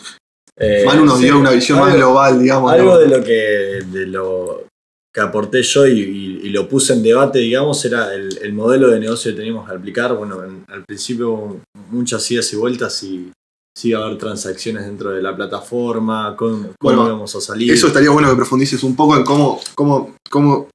Eh, 0.58 0.84
Manu 0.86 1.04
nos 1.06 1.20
dio 1.20 1.38
una 1.38 1.52
visión 1.52 1.80
más 1.80 1.94
global, 1.96 2.42
digamos. 2.42 2.72
Algo 2.72 2.94
¿no? 2.94 3.00
de 3.00 3.08
lo 3.08 3.24
que, 3.24 3.82
de 3.92 4.06
lo 4.08 4.68
que 5.14 5.22
aporté 5.22 5.62
yo 5.62 5.86
y, 5.88 6.00
y- 6.00 6.40
y 6.44 6.50
lo 6.50 6.68
puse 6.70 6.94
en 6.94 7.04
debate, 7.04 7.40
digamos, 7.40 7.84
era 7.86 8.14
el, 8.14 8.38
el 8.42 8.54
modelo 8.54 8.90
de 8.90 9.00
negocio 9.00 9.32
que 9.32 9.38
teníamos 9.38 9.68
que 9.70 9.76
aplicar. 9.76 10.16
Bueno, 10.16 10.44
en- 10.44 10.64
al 10.70 10.84
principio 10.86 11.60
muchas 11.90 12.30
idas 12.32 12.52
y 12.54 12.56
vueltas 12.56 13.04
y 13.04 13.32
si 13.76 13.90
iba 13.90 14.02
a 14.02 14.06
haber 14.06 14.18
transacciones 14.18 14.86
dentro 14.86 15.10
de 15.10 15.22
la 15.22 15.36
plataforma, 15.36 16.36
cómo, 16.38 16.58
cómo 16.58 16.74
Bueno, 16.82 17.08
íbamos 17.08 17.36
a 17.36 17.42
salir. 17.42 17.72
Eso 17.72 17.88
estaría 17.88 18.12
bueno 18.12 18.30
que 18.30 18.36
profundices 18.36 18.84
un 18.84 18.96
poco 18.96 19.18
en 19.18 19.24
cómo, 19.24 19.60
cómo, 19.76 20.16
cómo 20.30 20.70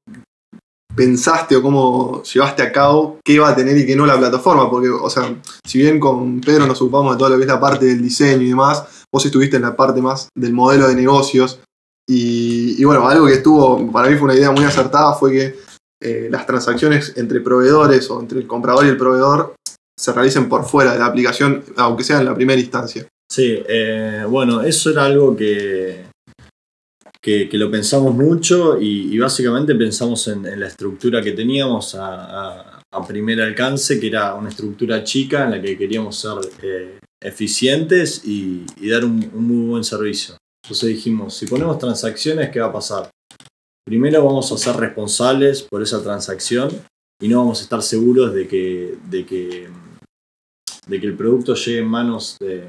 pensaste 0.95 1.55
o 1.55 1.63
cómo 1.63 2.23
llevaste 2.25 2.63
a 2.63 2.73
cabo 2.73 3.19
qué 3.25 3.39
va 3.39 3.51
a 3.51 3.55
tener 3.55 3.79
y 3.79 3.87
qué 3.87 3.95
no 3.95 4.05
la 4.05 4.19
plataforma. 4.19 4.69
Porque, 4.69 4.89
o 4.89 5.09
sea, 5.09 5.33
si 5.65 5.79
bien 5.79 6.01
con 6.01 6.41
Pedro 6.41 6.67
nos 6.67 6.81
ocupamos 6.83 7.15
de 7.15 7.19
todo 7.19 7.31
lo 7.31 7.37
que 7.37 7.43
es 7.43 7.49
la 7.49 7.61
parte 7.61 7.87
del 7.87 8.03
diseño 8.03 8.43
y 8.43 8.49
demás, 8.49 8.85
vos 9.13 9.25
estuviste 9.25 9.57
en 9.57 9.63
la 9.63 9.77
parte 9.77 10.03
más 10.03 10.29
del 10.35 10.53
modelo 10.53 10.89
de 10.89 10.97
negocios. 10.97 11.61
Y, 12.09 12.81
y 12.81 12.85
bueno, 12.85 13.07
algo 13.07 13.27
que 13.27 13.35
estuvo, 13.35 13.93
para 13.93 14.09
mí 14.09 14.17
fue 14.17 14.25
una 14.25 14.35
idea 14.35 14.51
muy 14.51 14.65
acertada, 14.65 15.13
fue 15.13 15.31
que 15.31 15.55
eh, 16.01 16.29
las 16.31 16.47
transacciones 16.47 17.15
entre 17.17 17.41
proveedores 17.41 18.09
o 18.11 18.21
entre 18.21 18.39
el 18.39 18.47
comprador 18.47 18.87
y 18.87 18.89
el 18.89 18.97
proveedor 18.97 19.55
se 19.99 20.13
realicen 20.13 20.49
por 20.49 20.65
fuera 20.65 20.93
de 20.93 21.01
la 21.01 21.07
aplicación, 21.07 21.65
aunque 21.77 22.05
sea 22.05 22.21
en 22.21 22.27
la 22.27 22.35
primera 22.35 22.61
instancia. 22.61 23.07
Sí, 23.29 23.63
eh, 23.69 24.25
bueno, 24.29 24.63
eso 24.63 24.91
era 24.91 25.05
algo 25.05 25.37
que, 25.37 26.07
que, 27.21 27.49
lo 27.53 27.71
pensamos 27.71 28.15
mucho 28.15 28.81
y, 28.81 29.19
básicamente 29.19 29.75
pensamos 29.75 30.29
en, 30.29 30.59
la 30.59 30.69
estructura 30.69 31.21
que 31.21 31.33
teníamos 31.33 31.97
a, 31.99 32.75
primer 33.07 33.41
alcance, 33.41 34.01
que 34.01 34.09
era 34.09 34.35
una 34.35 34.49
estructura 34.49 35.05
chica 35.05 35.45
en 35.45 35.51
la 35.53 35.63
que 35.63 35.77
queríamos 35.77 36.17
ser 36.17 36.33
eh, 36.63 36.99
eficientes 37.21 38.25
y, 38.25 38.65
y 38.77 38.89
dar 38.89 39.05
un, 39.05 39.31
un 39.35 39.47
muy 39.47 39.69
buen 39.69 39.85
servicio. 39.85 40.37
Entonces 40.65 40.89
dijimos, 40.89 41.35
si 41.35 41.47
ponemos 41.47 41.79
transacciones, 41.79 42.51
¿qué 42.51 42.61
va 42.61 42.67
a 42.67 42.73
pasar? 42.73 43.11
Primero 43.87 44.25
vamos 44.25 44.51
a 44.53 44.59
ser 44.59 44.77
responsables 44.77 45.63
por 45.63 45.83
esa 45.83 46.03
transacción 46.03 46.71
y 47.21 47.29
no 47.29 47.39
vamos 47.39 47.61
a 47.61 47.63
estar 47.65 47.83
seguros 47.83 48.33
de 48.33 48.47
que, 48.47 48.97
de 49.11 49.27
que, 49.27 49.69
de 50.89 51.01
que 51.01 51.07
el 51.07 51.17
producto 51.17 51.55
llegue 51.55 51.79
en 51.79 51.89
manos 51.89 52.37
de, 52.41 52.65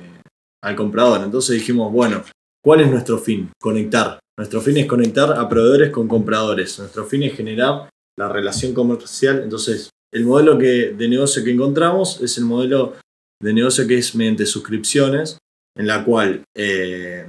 al 0.63 0.75
comprador. 0.75 1.21
Entonces 1.23 1.55
dijimos, 1.55 1.91
bueno, 1.91 2.23
¿cuál 2.63 2.81
es 2.81 2.91
nuestro 2.91 3.17
fin? 3.17 3.49
Conectar. 3.59 4.19
Nuestro 4.37 4.61
fin 4.61 4.77
es 4.77 4.85
conectar 4.85 5.33
a 5.33 5.49
proveedores 5.49 5.89
con 5.91 6.07
compradores. 6.07 6.79
Nuestro 6.79 7.05
fin 7.05 7.23
es 7.23 7.35
generar 7.35 7.89
la 8.17 8.29
relación 8.29 8.73
comercial. 8.73 9.41
Entonces, 9.43 9.89
el 10.13 10.25
modelo 10.25 10.57
que, 10.57 10.93
de 10.97 11.07
negocio 11.07 11.43
que 11.43 11.51
encontramos 11.51 12.21
es 12.21 12.37
el 12.37 12.45
modelo 12.45 12.95
de 13.41 13.53
negocio 13.53 13.87
que 13.87 13.97
es 13.97 14.15
mediante 14.15 14.45
suscripciones, 14.45 15.37
en 15.77 15.87
la 15.87 16.03
cual, 16.03 16.43
eh, 16.55 17.25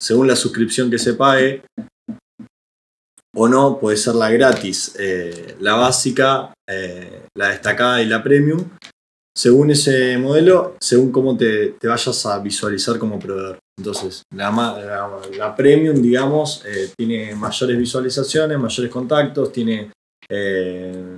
según 0.00 0.26
la 0.26 0.36
suscripción 0.36 0.90
que 0.90 0.98
se 0.98 1.14
pague, 1.14 1.62
o 3.34 3.48
no, 3.48 3.78
puede 3.78 3.96
ser 3.96 4.14
la 4.14 4.30
gratis, 4.30 4.94
eh, 4.98 5.56
la 5.60 5.74
básica, 5.74 6.52
eh, 6.68 7.22
la 7.36 7.48
destacada 7.48 8.02
y 8.02 8.06
la 8.06 8.22
premium, 8.22 8.68
según 9.36 9.70
ese 9.70 10.18
modelo, 10.18 10.76
según 10.80 11.10
cómo 11.10 11.36
te, 11.36 11.74
te 11.80 11.88
vayas 11.88 12.26
a 12.26 12.38
visualizar 12.38 12.98
como 12.98 13.18
proveedor. 13.18 13.58
Entonces, 13.78 14.22
la, 14.34 14.50
la 15.36 15.56
premium, 15.56 16.00
digamos, 16.02 16.62
eh, 16.66 16.90
tiene 16.96 17.34
mayores 17.34 17.78
visualizaciones, 17.78 18.58
mayores 18.58 18.90
contactos, 18.90 19.50
tiene 19.50 19.90
eh, 20.28 21.16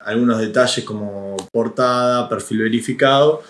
algunos 0.00 0.40
detalles 0.40 0.84
como 0.84 1.36
portada, 1.52 2.28
perfil 2.28 2.62
verificado, 2.62 3.42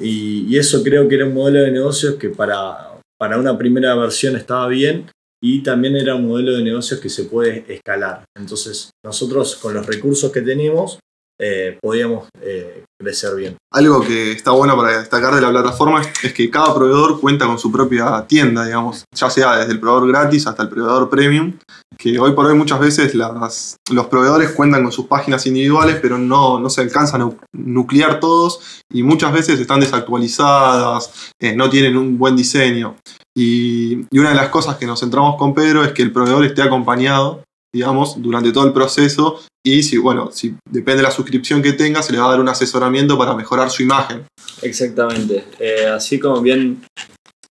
y, 0.00 0.46
y 0.48 0.58
eso 0.58 0.82
creo 0.82 1.08
que 1.08 1.14
era 1.14 1.26
un 1.26 1.34
modelo 1.34 1.60
de 1.60 1.70
negocios 1.70 2.16
que 2.16 2.28
para, 2.28 2.98
para 3.18 3.38
una 3.38 3.56
primera 3.56 3.94
versión 3.94 4.36
estaba 4.36 4.68
bien 4.68 5.10
y 5.42 5.62
también 5.62 5.96
era 5.96 6.14
un 6.14 6.26
modelo 6.26 6.54
de 6.54 6.62
negocios 6.62 7.00
que 7.00 7.08
se 7.08 7.24
puede 7.24 7.64
escalar. 7.72 8.24
Entonces, 8.36 8.90
nosotros 9.04 9.56
con 9.56 9.74
los 9.74 9.86
recursos 9.86 10.32
que 10.32 10.42
tenemos, 10.42 10.98
eh, 11.38 11.78
podíamos 11.82 12.28
eh, 12.40 12.84
crecer 12.98 13.34
bien. 13.36 13.56
Algo 13.72 14.00
que 14.00 14.32
está 14.32 14.52
bueno 14.52 14.74
para 14.74 14.98
destacar 14.98 15.34
de 15.34 15.42
la 15.42 15.50
plataforma 15.50 16.00
es 16.22 16.32
que 16.32 16.50
cada 16.50 16.74
proveedor 16.74 17.20
cuenta 17.20 17.46
con 17.46 17.58
su 17.58 17.70
propia 17.70 18.26
tienda, 18.26 18.64
digamos, 18.64 19.04
ya 19.14 19.28
sea 19.28 19.56
desde 19.56 19.72
el 19.72 19.80
proveedor 19.80 20.08
gratis 20.08 20.46
hasta 20.46 20.62
el 20.62 20.70
proveedor 20.70 21.10
premium, 21.10 21.58
que 21.98 22.18
hoy 22.18 22.32
por 22.32 22.46
hoy 22.46 22.54
muchas 22.54 22.80
veces 22.80 23.14
los 23.14 24.06
proveedores 24.06 24.52
cuentan 24.52 24.82
con 24.82 24.92
sus 24.92 25.06
páginas 25.06 25.46
individuales, 25.46 25.98
pero 26.00 26.16
no, 26.16 26.58
no 26.58 26.70
se 26.70 26.80
alcanzan 26.80 27.20
a 27.20 27.30
nuclear 27.52 28.18
todos 28.18 28.82
y 28.90 29.02
muchas 29.02 29.32
veces 29.32 29.60
están 29.60 29.80
desactualizadas, 29.80 31.32
eh, 31.38 31.54
no 31.54 31.68
tienen 31.68 31.98
un 31.98 32.16
buen 32.16 32.34
diseño. 32.34 32.96
Y, 33.36 34.06
y 34.10 34.18
una 34.18 34.30
de 34.30 34.36
las 34.36 34.48
cosas 34.48 34.76
que 34.76 34.86
nos 34.86 35.00
centramos 35.00 35.36
con 35.36 35.52
Pedro 35.52 35.84
es 35.84 35.92
que 35.92 36.02
el 36.02 36.12
proveedor 36.12 36.46
esté 36.46 36.62
acompañado, 36.62 37.42
digamos, 37.74 38.22
durante 38.22 38.52
todo 38.52 38.64
el 38.64 38.72
proceso 38.72 39.40
y 39.68 39.82
si, 39.82 39.98
bueno, 39.98 40.30
si 40.30 40.54
depende 40.70 40.98
de 40.98 41.02
la 41.02 41.10
suscripción 41.10 41.60
que 41.60 41.72
tenga, 41.72 42.00
se 42.02 42.12
le 42.12 42.18
va 42.18 42.26
a 42.26 42.30
dar 42.30 42.40
un 42.40 42.48
asesoramiento 42.48 43.18
para 43.18 43.34
mejorar 43.34 43.68
su 43.68 43.82
imagen. 43.82 44.24
Exactamente. 44.62 45.44
Eh, 45.58 45.86
así 45.86 46.20
como 46.20 46.40
bien, 46.40 46.82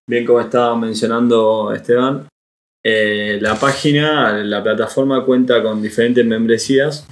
bien 0.10 0.26
como 0.26 0.40
estaba 0.40 0.78
mencionando 0.78 1.74
Esteban, 1.74 2.28
eh, 2.86 3.38
la 3.42 3.56
página, 3.60 4.32
la 4.44 4.64
plataforma 4.64 5.26
cuenta 5.26 5.62
con 5.62 5.82
diferentes 5.82 6.26
membresías, 6.26 7.06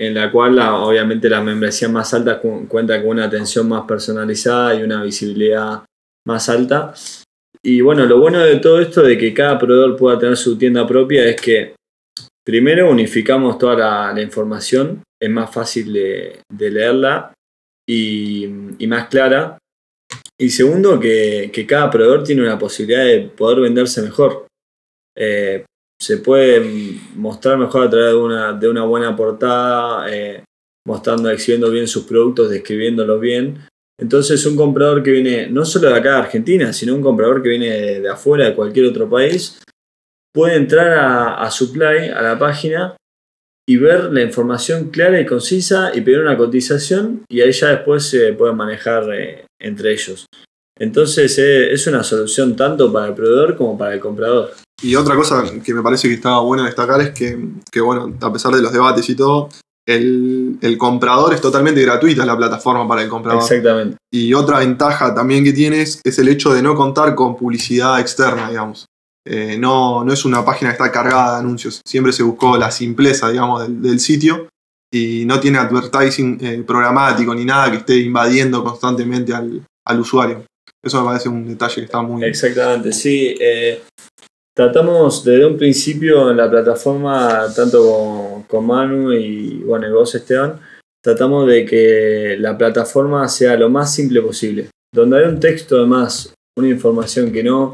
en 0.00 0.14
la 0.14 0.30
cual 0.30 0.56
la- 0.56 0.74
obviamente 0.76 1.28
las 1.28 1.42
membresías 1.42 1.90
más 1.90 2.12
altas 2.14 2.38
cu- 2.38 2.68
cuentan 2.68 3.00
con 3.00 3.10
una 3.10 3.24
atención 3.24 3.68
más 3.68 3.84
personalizada 3.86 4.74
y 4.74 4.82
una 4.82 5.02
visibilidad 5.02 5.82
más 6.28 6.48
alta. 6.48 6.92
Y 7.64 7.80
bueno, 7.80 8.04
lo 8.04 8.20
bueno 8.20 8.38
de 8.40 8.56
todo 8.56 8.78
esto 8.80 9.02
de 9.02 9.16
que 9.18 9.34
cada 9.34 9.58
proveedor 9.58 9.96
pueda 9.96 10.18
tener 10.18 10.36
su 10.36 10.56
tienda 10.56 10.86
propia 10.86 11.24
es 11.24 11.40
que 11.40 11.74
primero 12.46 12.88
unificamos 12.88 13.58
toda 13.58 14.12
la, 14.14 14.22
información, 14.22 15.02
es 15.20 15.30
más 15.30 15.52
fácil 15.52 15.92
de, 15.92 16.70
leerla 16.70 17.34
y, 17.86 18.46
más 18.86 19.08
clara. 19.08 19.58
Y 20.38 20.50
segundo, 20.50 21.00
que, 21.00 21.66
cada 21.68 21.90
proveedor 21.90 22.22
tiene 22.22 22.42
una 22.42 22.58
posibilidad 22.58 23.04
de 23.04 23.22
poder 23.22 23.60
venderse 23.60 24.00
mejor. 24.00 24.46
Eh, 25.18 25.64
se 26.00 26.18
puede 26.18 26.60
mostrar 27.16 27.58
mejor 27.58 27.86
a 27.86 27.90
través 27.90 28.10
de 28.10 28.16
una, 28.16 28.52
de 28.52 28.68
una 28.68 28.84
buena 28.84 29.16
portada, 29.16 30.06
eh, 30.14 30.44
mostrando, 30.86 31.30
exhibiendo 31.30 31.70
bien 31.70 31.88
sus 31.88 32.04
productos, 32.04 32.50
describiéndolos 32.50 33.20
bien. 33.20 33.66
Entonces 33.98 34.44
un 34.44 34.56
comprador 34.56 35.02
que 35.02 35.10
viene 35.10 35.48
no 35.48 35.64
solo 35.64 35.88
de 35.88 35.94
acá 35.94 36.10
de 36.10 36.18
Argentina, 36.18 36.72
sino 36.72 36.94
un 36.94 37.00
comprador 37.00 37.42
que 37.42 37.48
viene 37.48 37.70
de, 37.70 38.00
de 38.02 38.08
afuera, 38.10 38.44
de 38.44 38.54
cualquier 38.54 38.86
otro 38.86 39.08
país, 39.08 39.58
puede 40.36 40.56
entrar 40.56 40.98
a, 40.98 41.34
a 41.40 41.50
Supply, 41.50 42.10
a 42.10 42.20
la 42.20 42.38
página, 42.38 42.94
y 43.68 43.78
ver 43.78 44.12
la 44.12 44.22
información 44.22 44.90
clara 44.90 45.20
y 45.20 45.26
concisa 45.26 45.90
y 45.94 46.02
pedir 46.02 46.20
una 46.20 46.36
cotización 46.36 47.24
y 47.28 47.40
ahí 47.40 47.52
ya 47.52 47.68
después 47.68 48.04
se 48.08 48.32
puede 48.34 48.52
manejar 48.52 49.12
eh, 49.12 49.46
entre 49.60 49.92
ellos. 49.92 50.26
Entonces 50.78 51.36
eh, 51.38 51.72
es 51.72 51.86
una 51.86 52.04
solución 52.04 52.54
tanto 52.54 52.92
para 52.92 53.08
el 53.08 53.14
proveedor 53.14 53.56
como 53.56 53.76
para 53.76 53.94
el 53.94 54.00
comprador. 54.00 54.52
Y 54.82 54.94
otra 54.94 55.16
cosa 55.16 55.42
que 55.64 55.74
me 55.74 55.82
parece 55.82 56.06
que 56.06 56.14
está 56.14 56.38
bueno 56.40 56.64
destacar 56.64 57.00
es 57.00 57.10
que, 57.10 57.36
que, 57.72 57.80
bueno, 57.80 58.14
a 58.20 58.32
pesar 58.32 58.54
de 58.54 58.60
los 58.60 58.72
debates 58.72 59.08
y 59.08 59.16
todo, 59.16 59.48
el, 59.88 60.58
el 60.60 60.76
comprador 60.76 61.32
es 61.32 61.40
totalmente 61.40 61.80
gratuita 61.80 62.26
la 62.26 62.36
plataforma 62.36 62.86
para 62.86 63.02
el 63.02 63.08
comprador. 63.08 63.42
Exactamente. 63.42 63.96
Y 64.12 64.34
otra 64.34 64.58
ventaja 64.58 65.14
también 65.14 65.42
que 65.42 65.54
tienes 65.54 66.00
es 66.04 66.18
el 66.18 66.28
hecho 66.28 66.52
de 66.52 66.62
no 66.62 66.74
contar 66.74 67.14
con 67.14 67.36
publicidad 67.36 67.98
externa, 67.98 68.50
digamos. 68.50 68.84
Eh, 69.28 69.56
no, 69.58 70.04
no 70.04 70.12
es 70.12 70.24
una 70.24 70.44
página 70.44 70.70
que 70.70 70.74
está 70.74 70.92
cargada 70.92 71.34
de 71.34 71.40
anuncios. 71.40 71.80
Siempre 71.84 72.12
se 72.12 72.22
buscó 72.22 72.56
la 72.56 72.70
simpleza, 72.70 73.28
digamos, 73.28 73.66
del, 73.82 73.98
sitio 73.98 74.48
y 74.92 75.24
no 75.26 75.40
tiene 75.40 75.58
advertising 75.58 76.38
eh, 76.40 76.62
programático 76.64 77.34
ni 77.34 77.44
nada 77.44 77.70
que 77.72 77.78
esté 77.78 77.96
invadiendo 77.96 78.62
constantemente 78.62 79.34
al, 79.34 79.62
al 79.84 80.00
usuario. 80.00 80.44
Eso 80.80 81.00
me 81.00 81.08
parece 81.08 81.28
un 81.28 81.48
detalle 81.48 81.74
que 81.74 81.84
está 81.86 82.00
muy... 82.02 82.24
Exactamente, 82.24 82.92
sí. 82.92 83.34
eh, 83.40 83.82
tratamos 84.56 85.24
desde 85.24 85.44
un 85.44 85.56
principio 85.56 86.30
en 86.30 86.36
la 86.36 86.48
plataforma, 86.48 87.46
tanto 87.54 87.82
con, 87.82 88.42
con 88.44 88.64
Manu 88.64 89.12
y 89.12 89.64
bueno, 89.64 89.88
y 89.88 89.90
vos 89.90 90.14
Esteban, 90.14 90.60
tratamos 91.02 91.48
de 91.48 91.64
que 91.64 92.36
la 92.38 92.56
plataforma 92.56 93.26
sea 93.28 93.56
lo 93.56 93.68
más 93.68 93.92
simple 93.92 94.22
posible. 94.22 94.68
Donde 94.94 95.18
hay 95.18 95.24
un 95.24 95.40
texto 95.40 95.80
de 95.80 95.86
más, 95.86 96.32
una 96.56 96.68
información 96.68 97.32
que 97.32 97.42
no, 97.42 97.72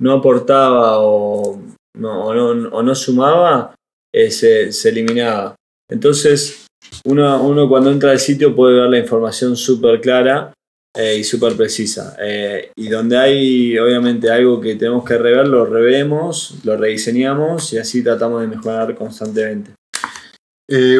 no 0.00 0.12
aportaba 0.12 0.98
o 1.00 1.60
no, 1.96 2.24
o 2.24 2.34
no, 2.34 2.68
o 2.68 2.82
no 2.82 2.94
sumaba, 2.94 3.74
eh, 4.12 4.30
se, 4.30 4.72
se 4.72 4.88
eliminaba. 4.88 5.54
Entonces, 5.90 6.66
uno, 7.04 7.42
uno 7.42 7.68
cuando 7.68 7.90
entra 7.90 8.12
al 8.12 8.20
sitio 8.20 8.54
puede 8.54 8.80
ver 8.80 8.90
la 8.90 8.98
información 8.98 9.56
súper 9.56 10.00
clara 10.00 10.52
eh, 10.96 11.16
y 11.18 11.24
súper 11.24 11.54
precisa. 11.54 12.16
Eh, 12.20 12.70
y 12.76 12.88
donde 12.88 13.18
hay 13.18 13.78
obviamente 13.78 14.30
algo 14.30 14.60
que 14.60 14.76
tenemos 14.76 15.04
que 15.04 15.18
rever, 15.18 15.48
lo 15.48 15.66
revemos, 15.66 16.54
lo 16.64 16.76
rediseñamos 16.76 17.72
y 17.72 17.78
así 17.78 18.02
tratamos 18.02 18.40
de 18.40 18.46
mejorar 18.46 18.94
constantemente. 18.94 19.72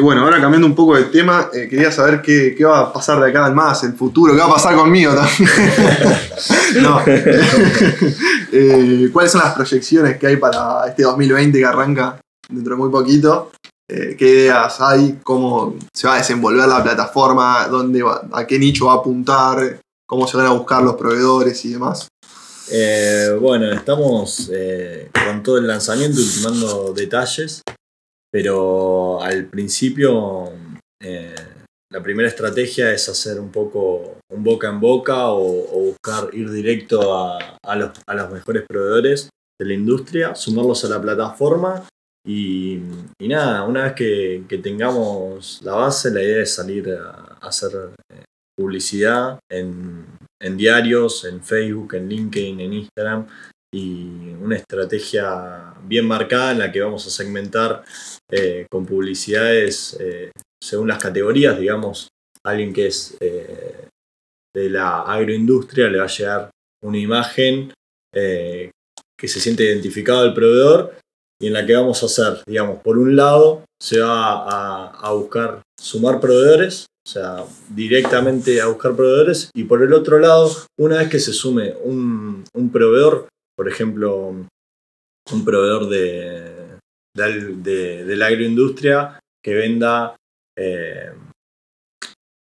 Bueno, 0.01 0.23
ahora 0.23 0.41
cambiando 0.41 0.65
un 0.65 0.73
poco 0.73 0.95
de 0.95 1.03
tema, 1.03 1.51
quería 1.51 1.91
saber 1.91 2.23
qué, 2.23 2.55
qué 2.57 2.65
va 2.65 2.79
a 2.79 2.93
pasar 2.93 3.21
de 3.21 3.29
acá 3.29 3.45
al 3.45 3.53
más, 3.53 3.83
el 3.83 3.93
futuro, 3.93 4.33
qué 4.33 4.39
va 4.39 4.47
a 4.47 4.53
pasar 4.53 4.75
conmigo 4.75 5.13
también. 5.13 5.47
no. 6.81 7.01
Eh, 8.51 9.09
¿Cuáles 9.13 9.31
son 9.31 9.41
las 9.43 9.53
proyecciones 9.53 10.17
que 10.17 10.25
hay 10.27 10.37
para 10.37 10.87
este 10.87 11.03
2020 11.03 11.59
que 11.59 11.65
arranca 11.65 12.19
dentro 12.49 12.73
de 12.75 12.81
muy 12.81 12.89
poquito? 12.89 13.51
Eh, 13.87 14.15
¿Qué 14.17 14.27
ideas 14.27 14.81
hay? 14.81 15.19
¿Cómo 15.23 15.75
se 15.93 16.07
va 16.07 16.15
a 16.15 16.17
desenvolver 16.17 16.67
la 16.67 16.81
plataforma? 16.83 17.67
¿Dónde 17.67 18.01
va- 18.01 18.27
¿A 18.33 18.47
qué 18.47 18.57
nicho 18.57 18.87
va 18.87 18.93
a 18.93 18.97
apuntar? 18.97 19.79
¿Cómo 20.07 20.27
se 20.27 20.37
van 20.37 20.47
a 20.47 20.51
buscar 20.53 20.81
los 20.81 20.95
proveedores 20.95 21.63
y 21.65 21.73
demás? 21.73 22.07
Eh, 22.71 23.37
bueno, 23.39 23.71
estamos 23.71 24.49
eh, 24.53 25.09
con 25.25 25.43
todo 25.43 25.57
el 25.59 25.67
lanzamiento 25.67 26.19
ultimando 26.19 26.93
detalles, 26.93 27.61
pero 28.31 29.21
al 29.21 29.45
principio 29.45 30.49
eh, 31.01 31.35
la 31.91 32.03
primera 32.03 32.27
estrategia 32.29 32.91
es 32.91 33.09
hacer 33.09 33.39
un 33.39 33.51
poco 33.51 34.19
un 34.31 34.43
boca 34.43 34.69
en 34.69 34.79
boca 34.79 35.29
o, 35.29 35.89
buscar 35.89 36.29
ir 36.33 36.49
directo 36.51 37.17
a, 37.17 37.57
a 37.63 37.75
los, 37.75 37.91
a 38.07 38.13
los 38.13 38.31
mejores 38.31 38.63
proveedores 38.67 39.29
de 39.59 39.65
la 39.65 39.73
industria, 39.73 40.35
sumarlos 40.35 40.85
a 40.85 40.89
la 40.89 41.01
plataforma 41.01 41.87
y, 42.25 42.79
y 43.19 43.27
nada, 43.27 43.63
una 43.63 43.83
vez 43.85 43.93
que, 43.93 44.43
que 44.47 44.59
tengamos 44.59 45.61
la 45.63 45.73
base, 45.73 46.11
la 46.11 46.21
idea 46.21 46.43
es 46.43 46.53
salir 46.53 46.91
a, 46.91 47.37
a 47.41 47.47
hacer 47.47 47.71
eh, 48.11 48.23
publicidad 48.55 49.39
en, 49.51 50.05
en 50.41 50.57
diarios, 50.57 51.25
en 51.25 51.41
Facebook, 51.43 51.95
en 51.95 52.07
LinkedIn, 52.07 52.59
en 52.59 52.73
Instagram 52.73 53.27
y 53.73 54.33
una 54.41 54.55
estrategia 54.55 55.73
bien 55.83 56.07
marcada 56.07 56.51
en 56.51 56.59
la 56.59 56.71
que 56.71 56.81
vamos 56.81 57.05
a 57.05 57.09
segmentar 57.09 57.83
eh, 58.31 58.65
con 58.69 58.85
publicidades 58.85 59.97
eh, 59.99 60.31
según 60.61 60.87
las 60.87 60.99
categorías, 60.99 61.59
digamos, 61.59 62.09
alguien 62.45 62.73
que 62.73 62.87
es 62.87 63.17
eh, 63.19 63.87
de 64.55 64.69
la 64.69 65.01
agroindustria 65.01 65.87
le 65.89 65.99
va 65.99 66.05
a 66.05 66.07
llegar 66.07 66.49
una 66.83 66.97
imagen 66.97 67.73
eh, 68.15 68.71
que 69.17 69.27
se 69.27 69.39
siente 69.39 69.63
identificado 69.65 70.21
al 70.21 70.33
proveedor 70.33 70.95
y 71.41 71.47
en 71.47 71.53
la 71.53 71.65
que 71.65 71.75
vamos 71.75 72.01
a 72.03 72.05
hacer, 72.07 72.43
digamos, 72.47 72.79
por 72.81 72.97
un 72.97 73.15
lado 73.15 73.63
se 73.81 73.99
va 73.99 74.91
a, 74.91 75.11
buscar 75.13 75.61
sumar 75.79 76.19
proveedores, 76.19 76.85
o 77.07 77.09
sea, 77.09 77.45
directamente 77.69 78.59
a 78.59 78.67
buscar 78.67 78.95
proveedores, 78.95 79.49
y 79.55 79.63
por 79.63 79.81
el 79.81 79.93
otro 79.93 80.19
lado, 80.19 80.51
una 80.77 80.97
vez 80.97 81.09
que 81.09 81.19
se 81.19 81.31
sume 81.31 81.73
un, 81.83 82.43
un 82.53 82.71
proveedor, 82.71 83.29
por 83.55 83.69
ejemplo, 83.69 84.17
un 85.31 85.45
proveedor 85.45 85.87
de, 85.87 86.77
de- 87.15 88.03
de 88.05 88.15
la 88.17 88.27
agroindustria 88.27 89.19
que 89.43 89.53
venda, 89.53 90.15
eh, 90.59 91.11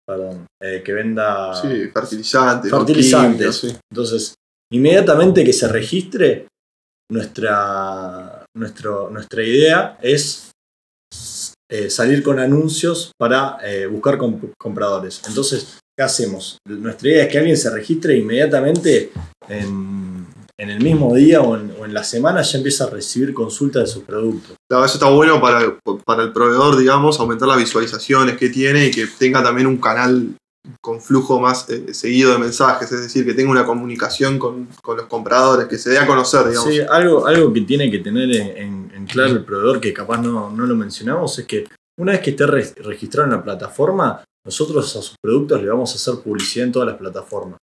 perdón, 0.08 0.46
eh, 0.62 0.82
que 0.84 0.92
venda 0.92 1.54
Sí, 1.60 1.88
fertilizantes. 1.92 2.70
Fertilizantes. 2.70 3.56
sí. 3.56 3.76
entonces, 3.92 4.34
inmediatamente 4.72 5.44
que 5.44 5.52
se 5.52 5.68
registre, 5.68 6.46
nuestra, 7.10 8.44
nuestro, 8.56 9.10
nuestra 9.10 9.42
idea 9.42 9.98
es 10.02 10.50
eh, 11.70 11.90
salir 11.90 12.22
con 12.22 12.38
anuncios 12.38 13.12
para 13.18 13.58
eh, 13.64 13.86
buscar 13.86 14.16
comp- 14.18 14.52
compradores. 14.58 15.22
Entonces, 15.26 15.78
¿qué 15.96 16.04
hacemos? 16.04 16.58
Nuestra 16.68 17.08
idea 17.08 17.24
es 17.24 17.28
que 17.32 17.38
alguien 17.38 17.56
se 17.56 17.70
registre 17.70 18.16
inmediatamente 18.16 19.12
en, 19.48 20.05
en 20.58 20.70
el 20.70 20.80
mismo 20.82 21.14
día 21.14 21.42
o 21.42 21.56
en, 21.56 21.72
o 21.78 21.84
en 21.84 21.92
la 21.92 22.02
semana 22.02 22.42
ya 22.42 22.56
empieza 22.58 22.84
a 22.84 22.90
recibir 22.90 23.34
consultas 23.34 23.82
de 23.82 23.86
sus 23.88 24.04
productos. 24.04 24.56
Claro, 24.70 24.84
eso 24.86 24.94
está 24.94 25.10
bueno 25.10 25.40
para, 25.40 25.78
para 26.04 26.22
el 26.22 26.32
proveedor, 26.32 26.76
digamos, 26.78 27.20
aumentar 27.20 27.46
las 27.48 27.58
visualizaciones 27.58 28.36
que 28.38 28.48
tiene 28.48 28.86
y 28.86 28.90
que 28.90 29.06
tenga 29.06 29.42
también 29.42 29.66
un 29.66 29.76
canal 29.76 30.34
con 30.80 31.00
flujo 31.00 31.38
más 31.38 31.68
eh, 31.70 31.94
seguido 31.94 32.32
de 32.32 32.38
mensajes, 32.38 32.90
es 32.90 33.00
decir, 33.00 33.24
que 33.24 33.34
tenga 33.34 33.50
una 33.52 33.64
comunicación 33.64 34.38
con, 34.38 34.66
con 34.82 34.96
los 34.96 35.06
compradores, 35.06 35.68
que 35.68 35.78
se 35.78 35.90
dé 35.90 35.98
a 35.98 36.06
conocer, 36.06 36.48
digamos. 36.48 36.68
Sí, 36.72 36.80
algo, 36.88 37.26
algo 37.26 37.52
que 37.52 37.60
tiene 37.60 37.88
que 37.90 37.98
tener 38.00 38.34
en, 38.34 38.56
en- 38.56 38.92
en 38.96 39.06
claro 39.06 39.30
el 39.32 39.44
proveedor, 39.44 39.78
que 39.80 39.92
capaz 39.92 40.18
no, 40.22 40.50
no 40.50 40.66
lo 40.66 40.74
mencionamos, 40.74 41.38
es 41.38 41.46
que 41.46 41.66
una 42.00 42.12
vez 42.12 42.20
que 42.22 42.30
esté 42.30 42.46
re- 42.46 42.74
registrado 42.78 43.28
en 43.30 43.36
la 43.36 43.44
plataforma, 43.44 44.24
nosotros 44.44 44.96
a 44.96 45.02
sus 45.02 45.14
productos 45.22 45.62
le 45.62 45.68
vamos 45.68 45.92
a 45.92 45.94
hacer 45.96 46.20
publicidad 46.24 46.66
en 46.66 46.72
todas 46.72 46.88
las 46.88 46.96
plataformas. 46.98 47.58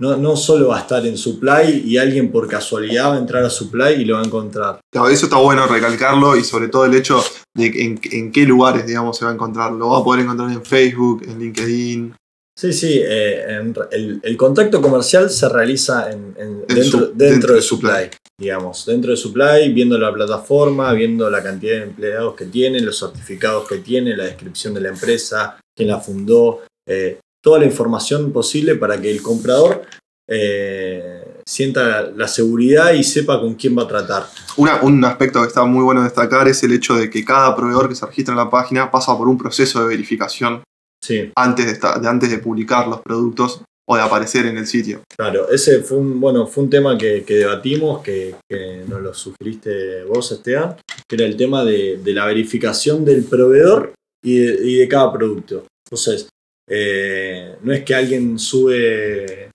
No, 0.00 0.16
no 0.16 0.34
solo 0.36 0.68
va 0.68 0.78
a 0.78 0.80
estar 0.80 1.06
en 1.06 1.16
Supply 1.16 1.82
y 1.84 1.98
alguien 1.98 2.32
por 2.32 2.48
casualidad 2.48 3.10
va 3.10 3.14
a 3.16 3.18
entrar 3.18 3.44
a 3.44 3.50
Supply 3.50 3.94
y 4.00 4.04
lo 4.04 4.14
va 4.16 4.22
a 4.22 4.24
encontrar. 4.24 4.80
Claro, 4.92 5.08
eso 5.10 5.26
está 5.26 5.36
bueno 5.36 5.66
recalcarlo 5.66 6.36
y 6.36 6.42
sobre 6.42 6.68
todo 6.68 6.86
el 6.86 6.94
hecho 6.94 7.22
de 7.54 7.66
en, 7.66 8.00
en 8.10 8.32
qué 8.32 8.44
lugares, 8.44 8.86
digamos, 8.86 9.16
se 9.18 9.24
va 9.26 9.30
a 9.30 9.34
encontrar. 9.34 9.72
Lo 9.72 9.90
va 9.90 9.98
a 9.98 10.04
poder 10.04 10.22
encontrar 10.22 10.50
en 10.50 10.64
Facebook, 10.64 11.22
en 11.28 11.38
LinkedIn. 11.38 12.14
Sí, 12.58 12.72
sí, 12.72 13.00
eh, 13.02 13.44
en 13.48 13.74
el, 13.92 14.20
el 14.22 14.36
contacto 14.36 14.82
comercial 14.82 15.30
se 15.30 15.48
realiza 15.48 16.10
en, 16.10 16.34
en- 16.38 16.64
En 16.68 16.76
dentro, 16.76 17.00
dentro 17.06 17.14
dentro 17.16 17.48
de 17.50 17.56
de 17.56 17.62
Supply, 17.62 17.90
Supply. 18.04 18.10
digamos, 18.38 18.84
dentro 18.86 19.10
de 19.12 19.16
Supply, 19.16 19.72
viendo 19.72 19.96
la 19.98 20.12
plataforma, 20.12 20.92
viendo 20.92 21.30
la 21.30 21.42
cantidad 21.42 21.76
de 21.76 21.82
empleados 21.84 22.34
que 22.34 22.46
tiene, 22.46 22.80
los 22.80 22.98
certificados 22.98 23.66
que 23.68 23.78
tiene, 23.78 24.14
la 24.16 24.24
descripción 24.24 24.74
de 24.74 24.80
la 24.82 24.88
empresa, 24.90 25.58
quién 25.74 25.88
la 25.88 26.00
fundó, 26.00 26.62
eh, 26.86 27.18
toda 27.42 27.58
la 27.58 27.64
información 27.66 28.32
posible 28.32 28.74
para 28.76 29.00
que 29.00 29.10
el 29.10 29.22
comprador 29.22 29.82
eh, 30.28 31.24
sienta 31.46 32.02
la 32.02 32.28
seguridad 32.28 32.92
y 32.92 33.02
sepa 33.02 33.40
con 33.40 33.54
quién 33.54 33.76
va 33.76 33.82
a 33.82 33.88
tratar. 33.88 34.26
Una- 34.56 34.80
un 34.82 35.04
aspecto 35.04 35.40
que 35.42 35.48
está 35.48 35.64
muy 35.64 35.82
bueno 35.82 36.02
destacar 36.04 36.46
es 36.48 36.62
el 36.62 36.72
hecho 36.72 36.94
de 36.94 37.10
que 37.10 37.24
cada 37.24 37.54
proveedor 37.56 37.88
que 37.88 37.94
se 37.94 38.06
registra 38.06 38.32
en 38.32 38.38
la 38.38 38.50
página 38.50 38.90
pasa 38.90 39.16
por 39.16 39.28
un 39.28 39.36
proceso 39.38 39.80
de 39.80 39.88
verificación 39.88 40.62
Sí, 41.02 41.32
antes 41.34 41.80
de, 41.80 41.88
antes 42.08 42.30
de 42.30 42.38
publicar 42.38 42.86
los 42.86 43.00
productos 43.00 43.62
o 43.88 43.96
de 43.96 44.02
aparecer 44.02 44.44
en 44.46 44.58
el 44.58 44.66
sitio. 44.66 45.00
claro, 45.16 45.50
ese 45.50 45.80
fue 45.82 45.96
un, 45.98 46.20
bueno, 46.20 46.46
fue 46.46 46.62
un 46.64 46.70
tema 46.70 46.96
que, 46.96 47.24
que 47.24 47.34
debatimos, 47.36 48.02
que, 48.02 48.36
que 48.48 48.84
nos 48.86 49.00
lo 49.00 49.12
sugeriste 49.14 50.04
vos, 50.04 50.30
Esteban, 50.30 50.76
que 51.08 51.16
era 51.16 51.24
el 51.24 51.36
tema 51.36 51.64
de, 51.64 51.98
de 52.04 52.12
la 52.12 52.26
verificación 52.26 53.04
del 53.04 53.24
proveedor 53.24 53.94
y 54.22 54.36
de, 54.38 54.68
y 54.68 54.74
de 54.76 54.86
cada 54.88 55.10
producto. 55.12 55.64
Entonces, 55.86 56.28
eh, 56.72 57.56
no 57.62 57.72
es 57.72 57.84
que 57.84 57.94
alguien 57.96 58.38
sube 58.38 59.50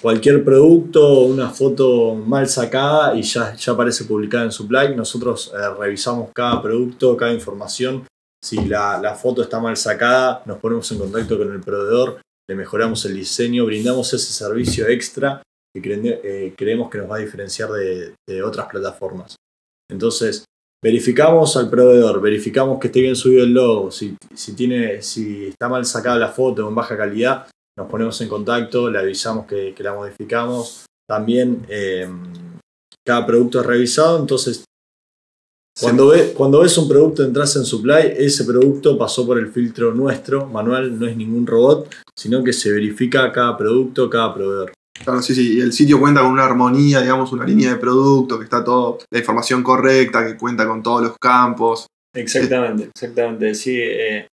cualquier 0.00 0.42
producto, 0.42 1.20
una 1.20 1.50
foto 1.50 2.14
mal 2.14 2.48
sacada 2.48 3.14
y 3.14 3.22
ya, 3.22 3.54
aparece 3.68 4.04
publicada 4.04 4.44
en 4.44 4.52
Supply. 4.52 4.96
Nosotros 4.96 5.52
eh, 5.54 5.74
revisamos 5.78 6.30
cada 6.34 6.62
producto, 6.62 7.16
cada 7.18 7.34
información. 7.34 8.06
Si 8.42 8.64
la, 8.64 9.14
foto 9.14 9.42
está 9.42 9.60
mal 9.60 9.76
sacada, 9.76 10.42
nos 10.46 10.58
ponemos 10.58 10.90
en 10.92 10.98
contacto 10.98 11.36
con 11.36 11.52
el 11.52 11.60
proveedor, 11.60 12.20
le 12.48 12.54
mejoramos 12.54 13.04
el 13.04 13.14
diseño, 13.14 13.66
brindamos 13.66 14.12
ese 14.12 14.32
servicio 14.32 14.86
extra 14.88 15.42
que 15.74 15.80
eh, 15.84 16.54
creemos 16.56 16.90
que 16.90 16.98
nos 16.98 17.10
va 17.10 17.16
a 17.16 17.20
diferenciar 17.20 17.70
de 17.70 18.42
otras 18.42 18.68
plataformas. 18.68 19.36
Entonces, 19.90 20.44
verificamos 20.84 21.56
al 21.56 21.70
proveedor, 21.70 22.20
verificamos 22.20 22.78
que 22.78 22.88
esté 22.88 23.00
bien 23.00 23.16
subido 23.16 23.42
el 23.42 23.54
logo, 23.54 23.90
si, 23.90 24.16
si, 24.34 24.52
tiene, 24.54 25.00
si 25.00 25.46
está 25.46 25.66
mal 25.66 25.86
sacada 25.86 26.18
la 26.18 26.28
foto 26.28 26.66
o 26.66 26.68
en 26.68 26.74
baja 26.74 26.94
calidad, 26.94 27.46
nos 27.78 27.88
ponemos 27.88 28.20
en 28.20 28.28
contacto, 28.28 28.90
le 28.90 28.98
avisamos 28.98 29.46
que, 29.46 29.72
que 29.74 29.82
la 29.82 29.94
modificamos. 29.94 30.84
También 31.08 31.64
eh, 31.70 32.06
cada 33.04 33.26
producto 33.26 33.60
es 33.60 33.66
revisado, 33.66 34.18
entonces 34.20 34.64
cuando, 35.80 36.08
ve- 36.08 36.34
cuando 36.36 36.60
ves 36.60 36.76
un 36.76 36.86
producto 36.86 37.24
entras 37.24 37.56
en 37.56 37.64
Supply, 37.64 38.12
ese 38.18 38.44
producto 38.44 38.96
pasó 38.98 39.26
por 39.26 39.38
el 39.38 39.48
filtro 39.50 39.92
nuestro, 39.94 40.46
manual, 40.46 41.00
no 41.00 41.06
es 41.06 41.16
ningún 41.16 41.46
robot, 41.46 41.92
sino 42.16 42.44
que 42.44 42.52
se 42.52 42.70
verifica 42.70 43.32
cada 43.32 43.56
producto, 43.56 44.08
cada 44.10 44.34
proveedor. 44.34 44.72
Claro, 45.02 45.20
sí, 45.22 45.34
sí. 45.34 45.60
El 45.60 45.72
sitio 45.72 45.98
cuenta 45.98 46.22
con 46.22 46.30
una 46.30 46.44
armonía, 46.44 47.00
digamos, 47.00 47.32
una 47.32 47.44
línea 47.44 47.72
de 47.72 47.78
producto, 47.78 48.38
que 48.38 48.44
está 48.44 48.62
todo, 48.62 48.98
la 49.10 49.18
información 49.18 49.62
correcta, 49.62 50.24
que 50.24 50.36
cuenta 50.36 50.66
con 50.66 50.82
todos 50.82 51.02
los 51.02 51.18
campos. 51.18 51.86
Exactamente, 52.14 52.90
exactamente. 52.94 53.54
Sí, 53.54 53.76
eh, 53.80 54.28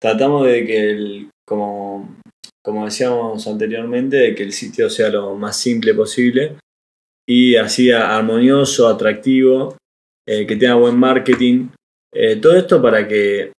tratamos 0.00 0.46
de 0.46 0.64
que, 0.64 0.90
el, 0.90 1.30
como, 1.46 2.16
como 2.64 2.86
decíamos 2.86 3.46
anteriormente, 3.46 4.16
de 4.16 4.34
que 4.34 4.44
el 4.44 4.52
sitio 4.52 4.88
sea 4.88 5.10
lo 5.10 5.34
más 5.34 5.56
simple 5.56 5.94
posible 5.94 6.56
y 7.28 7.56
así 7.56 7.90
armonioso, 7.90 8.88
atractivo, 8.88 9.76
eh, 10.26 10.46
que 10.46 10.56
tenga 10.56 10.74
buen 10.74 10.98
marketing. 10.98 11.68
Eh, 12.14 12.36
todo 12.36 12.56
esto 12.56 12.80
para 12.80 13.06
que 13.06 13.52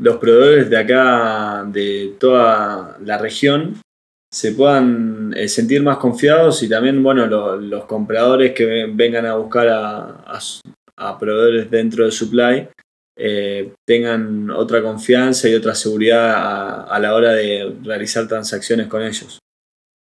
los 0.00 0.16
proveedores 0.16 0.70
de 0.70 0.78
acá, 0.78 1.64
de 1.70 2.14
toda 2.18 2.98
la 3.00 3.18
región, 3.18 3.80
se 4.34 4.50
puedan 4.52 5.32
eh, 5.36 5.48
sentir 5.48 5.82
más 5.82 5.98
confiados 5.98 6.62
y 6.64 6.68
también, 6.68 7.02
bueno, 7.02 7.26
lo- 7.26 7.56
los 7.56 7.84
compradores 7.84 8.52
que 8.52 8.66
ven- 8.66 8.96
vengan 8.96 9.26
a 9.26 9.36
buscar 9.36 9.68
a, 9.68 10.24
a 10.96 11.18
proveedores 11.18 11.70
dentro 11.70 12.04
de 12.04 12.10
Supply 12.10 12.68
eh, 13.16 13.72
tengan 13.86 14.50
otra 14.50 14.82
confianza 14.82 15.48
y 15.48 15.54
otra 15.54 15.74
seguridad 15.76 16.32
a, 16.32 16.82
a 16.82 16.98
la 16.98 17.14
hora 17.14 17.30
de 17.32 17.76
realizar 17.84 18.26
transacciones 18.26 18.88
con 18.88 19.02
ellos. 19.02 19.38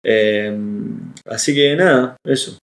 Eh, 0.03 0.57
así 1.25 1.53
que 1.53 1.75
nada, 1.75 2.17
eso. 2.25 2.57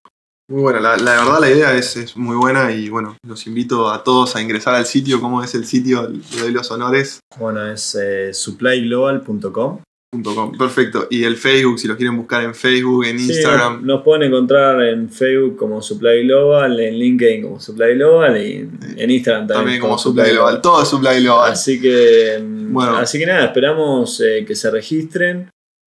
Muy 0.51 0.63
buena, 0.63 0.81
la, 0.81 0.97
la 0.97 1.13
verdad 1.23 1.41
la 1.41 1.51
idea 1.51 1.75
es, 1.77 1.97
es 1.97 2.17
muy 2.17 2.37
buena 2.37 2.73
y 2.73 2.89
bueno, 2.89 3.17
los 3.25 3.47
invito 3.47 3.89
a 3.91 4.03
todos 4.03 4.35
a 4.37 4.43
ingresar 4.43 4.75
al 4.75 4.85
sitio. 4.87 5.21
¿Cómo 5.21 5.43
es 5.45 5.55
el 5.55 5.65
sitio? 5.65 6.09
Le 6.09 6.41
doy 6.41 6.51
los 6.53 6.71
honores. 6.73 7.21
Bueno, 7.39 7.65
es 7.71 7.95
eh, 7.95 8.35
supplyglobal.com. 8.35 9.81
.com. 10.13 10.57
Perfecto. 10.59 11.07
Y 11.11 11.25
el 11.25 11.37
Facebook, 11.37 11.79
si 11.79 11.89
los 11.89 11.97
quieren 11.97 12.17
buscar 12.17 12.45
en 12.45 12.55
Facebook, 12.55 13.05
en 13.07 13.19
Sí, 13.19 13.33
Instagram. 13.33 13.85
nos, 13.87 14.03
pueden 14.03 14.25
encontrar 14.25 14.83
en 14.83 15.09
Facebook 15.09 15.57
como 15.57 15.81
Supply 15.81 16.25
Global, 16.25 16.79
en 16.79 16.99
LinkedIn 16.99 17.43
como 17.43 17.59
Supply 17.59 17.95
Global 17.95 18.37
y 18.37 18.69
en, 18.99 19.11
Instagram 19.11 19.47
también, 19.47 19.65
También 19.65 19.81
como 19.81 19.97
Supply 19.99 20.31
Global. 20.31 20.61
Todo 20.61 20.83
es 20.83 20.89
Supply 20.89 21.23
Global. 21.23 21.53
Así 21.53 21.81
que, 21.81 22.39
mm, 22.43 22.73
Bueno. 22.73 22.97
así 22.99 23.19
que 23.19 23.27
nada, 23.27 23.47
esperamos 23.47 24.21
eh, 24.21 24.45
que 24.47 24.55
se 24.55 24.71
registren, 24.71 25.49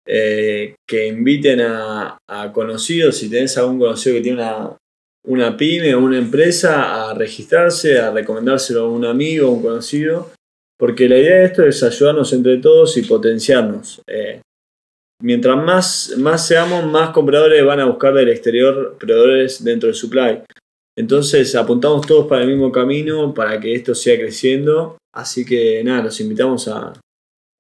eh, 0.07 0.77
que 0.89 1.09
inviten 1.09 1.61
a, 1.63 2.17
a 2.29 2.53
conocidos, 2.53 3.17
si 3.17 3.29
tenés 3.29 3.59
algún 3.59 3.81
conocido 3.81 4.15
que 4.17 4.23
tiene 4.23 4.41
una, 4.43 4.77
una 5.27 5.57
pyme 5.57 5.93
o 5.95 5.99
una 6.01 6.19
empresa, 6.19 7.09
a 7.11 7.15
registrarse, 7.15 7.99
a 7.99 8.13
recomendárselo 8.13 8.85
a 8.85 8.89
un 8.91 9.05
amigo 9.07 9.49
o 9.49 9.53
un 9.53 9.63
conocido, 9.63 10.31
porque 10.79 11.09
la 11.09 11.19
idea 11.19 11.37
de 11.37 11.45
esto 11.47 11.65
es 11.65 11.83
ayudarnos 11.83 12.33
entre 12.33 12.59
todos 12.59 12.97
y 12.97 13.03
potenciarnos. 13.03 14.03
Eh, 14.07 14.41
mientras 15.23 15.57
más, 15.57 16.15
más 16.19 16.47
seamos, 16.47 16.85
más 16.91 17.11
compradores 17.11 17.65
van 17.65 17.81
a 17.81 17.87
buscar 17.87 18.15
del 18.15 18.29
exterior 18.29 18.97
proveedores 18.99 19.63
dentro 19.63 19.87
del 19.87 19.97
supply. 19.97 20.43
Entonces 20.97 21.55
apuntamos 21.55 22.07
todos 22.07 22.27
para 22.27 22.43
el 22.43 22.49
mismo 22.49 22.71
camino 22.71 23.35
para 23.35 23.59
que 23.59 23.75
esto 23.75 23.95
siga 23.95 24.19
creciendo. 24.19 24.97
Así 25.15 25.45
que 25.45 25.83
nada, 25.85 26.03
los 26.03 26.21
invitamos 26.21 26.69
a, 26.69 26.93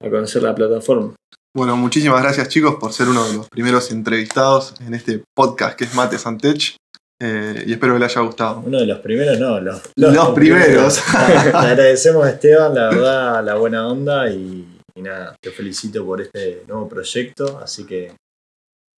a 0.02 0.10
conocer 0.10 0.42
la 0.42 0.54
plataforma. 0.54 1.14
Bueno, 1.56 1.76
muchísimas 1.76 2.20
gracias 2.20 2.48
chicos 2.48 2.76
por 2.80 2.92
ser 2.92 3.08
uno 3.08 3.26
de 3.28 3.34
los 3.34 3.48
primeros 3.48 3.92
entrevistados 3.92 4.74
en 4.80 4.92
este 4.94 5.22
podcast 5.36 5.78
que 5.78 5.84
es 5.84 5.94
Mate 5.94 6.18
Santech. 6.18 6.76
Eh, 7.26 7.64
y 7.68 7.72
espero 7.72 7.94
que 7.94 8.00
les 8.00 8.14
haya 8.14 8.26
gustado. 8.26 8.62
Uno 8.66 8.80
de 8.80 8.86
los 8.86 8.98
primeros, 8.98 9.38
no, 9.38 9.58
los, 9.58 9.80
Los 9.96 10.28
primeros. 10.30 11.02
Le 11.28 11.50
agradecemos 11.50 12.26
a 12.26 12.30
Esteban, 12.30 12.74
la 12.74 12.90
verdad, 12.90 13.44
la 13.44 13.54
buena 13.54 13.88
onda 13.88 14.30
y, 14.30 14.78
y 14.94 15.00
nada, 15.00 15.34
te 15.40 15.50
felicito 15.50 16.04
por 16.04 16.20
este 16.20 16.64
nuevo 16.68 16.86
proyecto, 16.86 17.58
así 17.62 17.86
que 17.86 18.12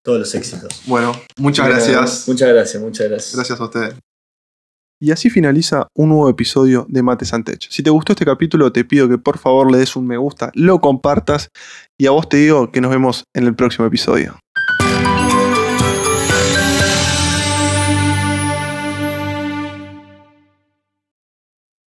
todos 0.04 0.18
los 0.18 0.34
éxitos. 0.34 0.82
Bueno, 0.88 1.12
muchas 1.38 1.68
gracias. 1.68 2.28
Muchas 2.28 2.50
gracias, 2.50 2.82
muchas 2.82 3.10
gracias. 3.10 3.36
Gracias 3.36 3.60
a 3.60 3.64
ustedes. 3.64 3.96
Y 5.00 5.12
así 5.12 5.30
finaliza 5.30 5.88
un 5.96 6.10
nuevo 6.10 6.28
episodio 6.28 6.88
de 6.90 7.04
Mate 7.04 7.26
Santech. 7.26 7.68
Si 7.70 7.84
te 7.84 7.92
gustó 7.92 8.14
este 8.14 8.26
capítulo, 8.26 8.72
te 8.72 8.86
pido 8.86 9.08
que 9.08 9.20
por 9.20 9.38
favor 9.38 9.72
le 9.72 9.78
des 9.78 9.96
un 9.96 10.08
me 10.08 10.18
gusta, 10.18 10.52
lo 10.56 10.82
compartas 10.82 11.50
y 11.96 12.08
a 12.08 12.12
vos 12.12 12.28
te 12.28 12.38
digo 12.38 12.72
que 12.72 12.82
nos 12.82 12.90
vemos 12.90 13.26
en 13.36 13.46
el 13.46 13.56
próximo 13.56 13.86
episodio. 13.86 14.40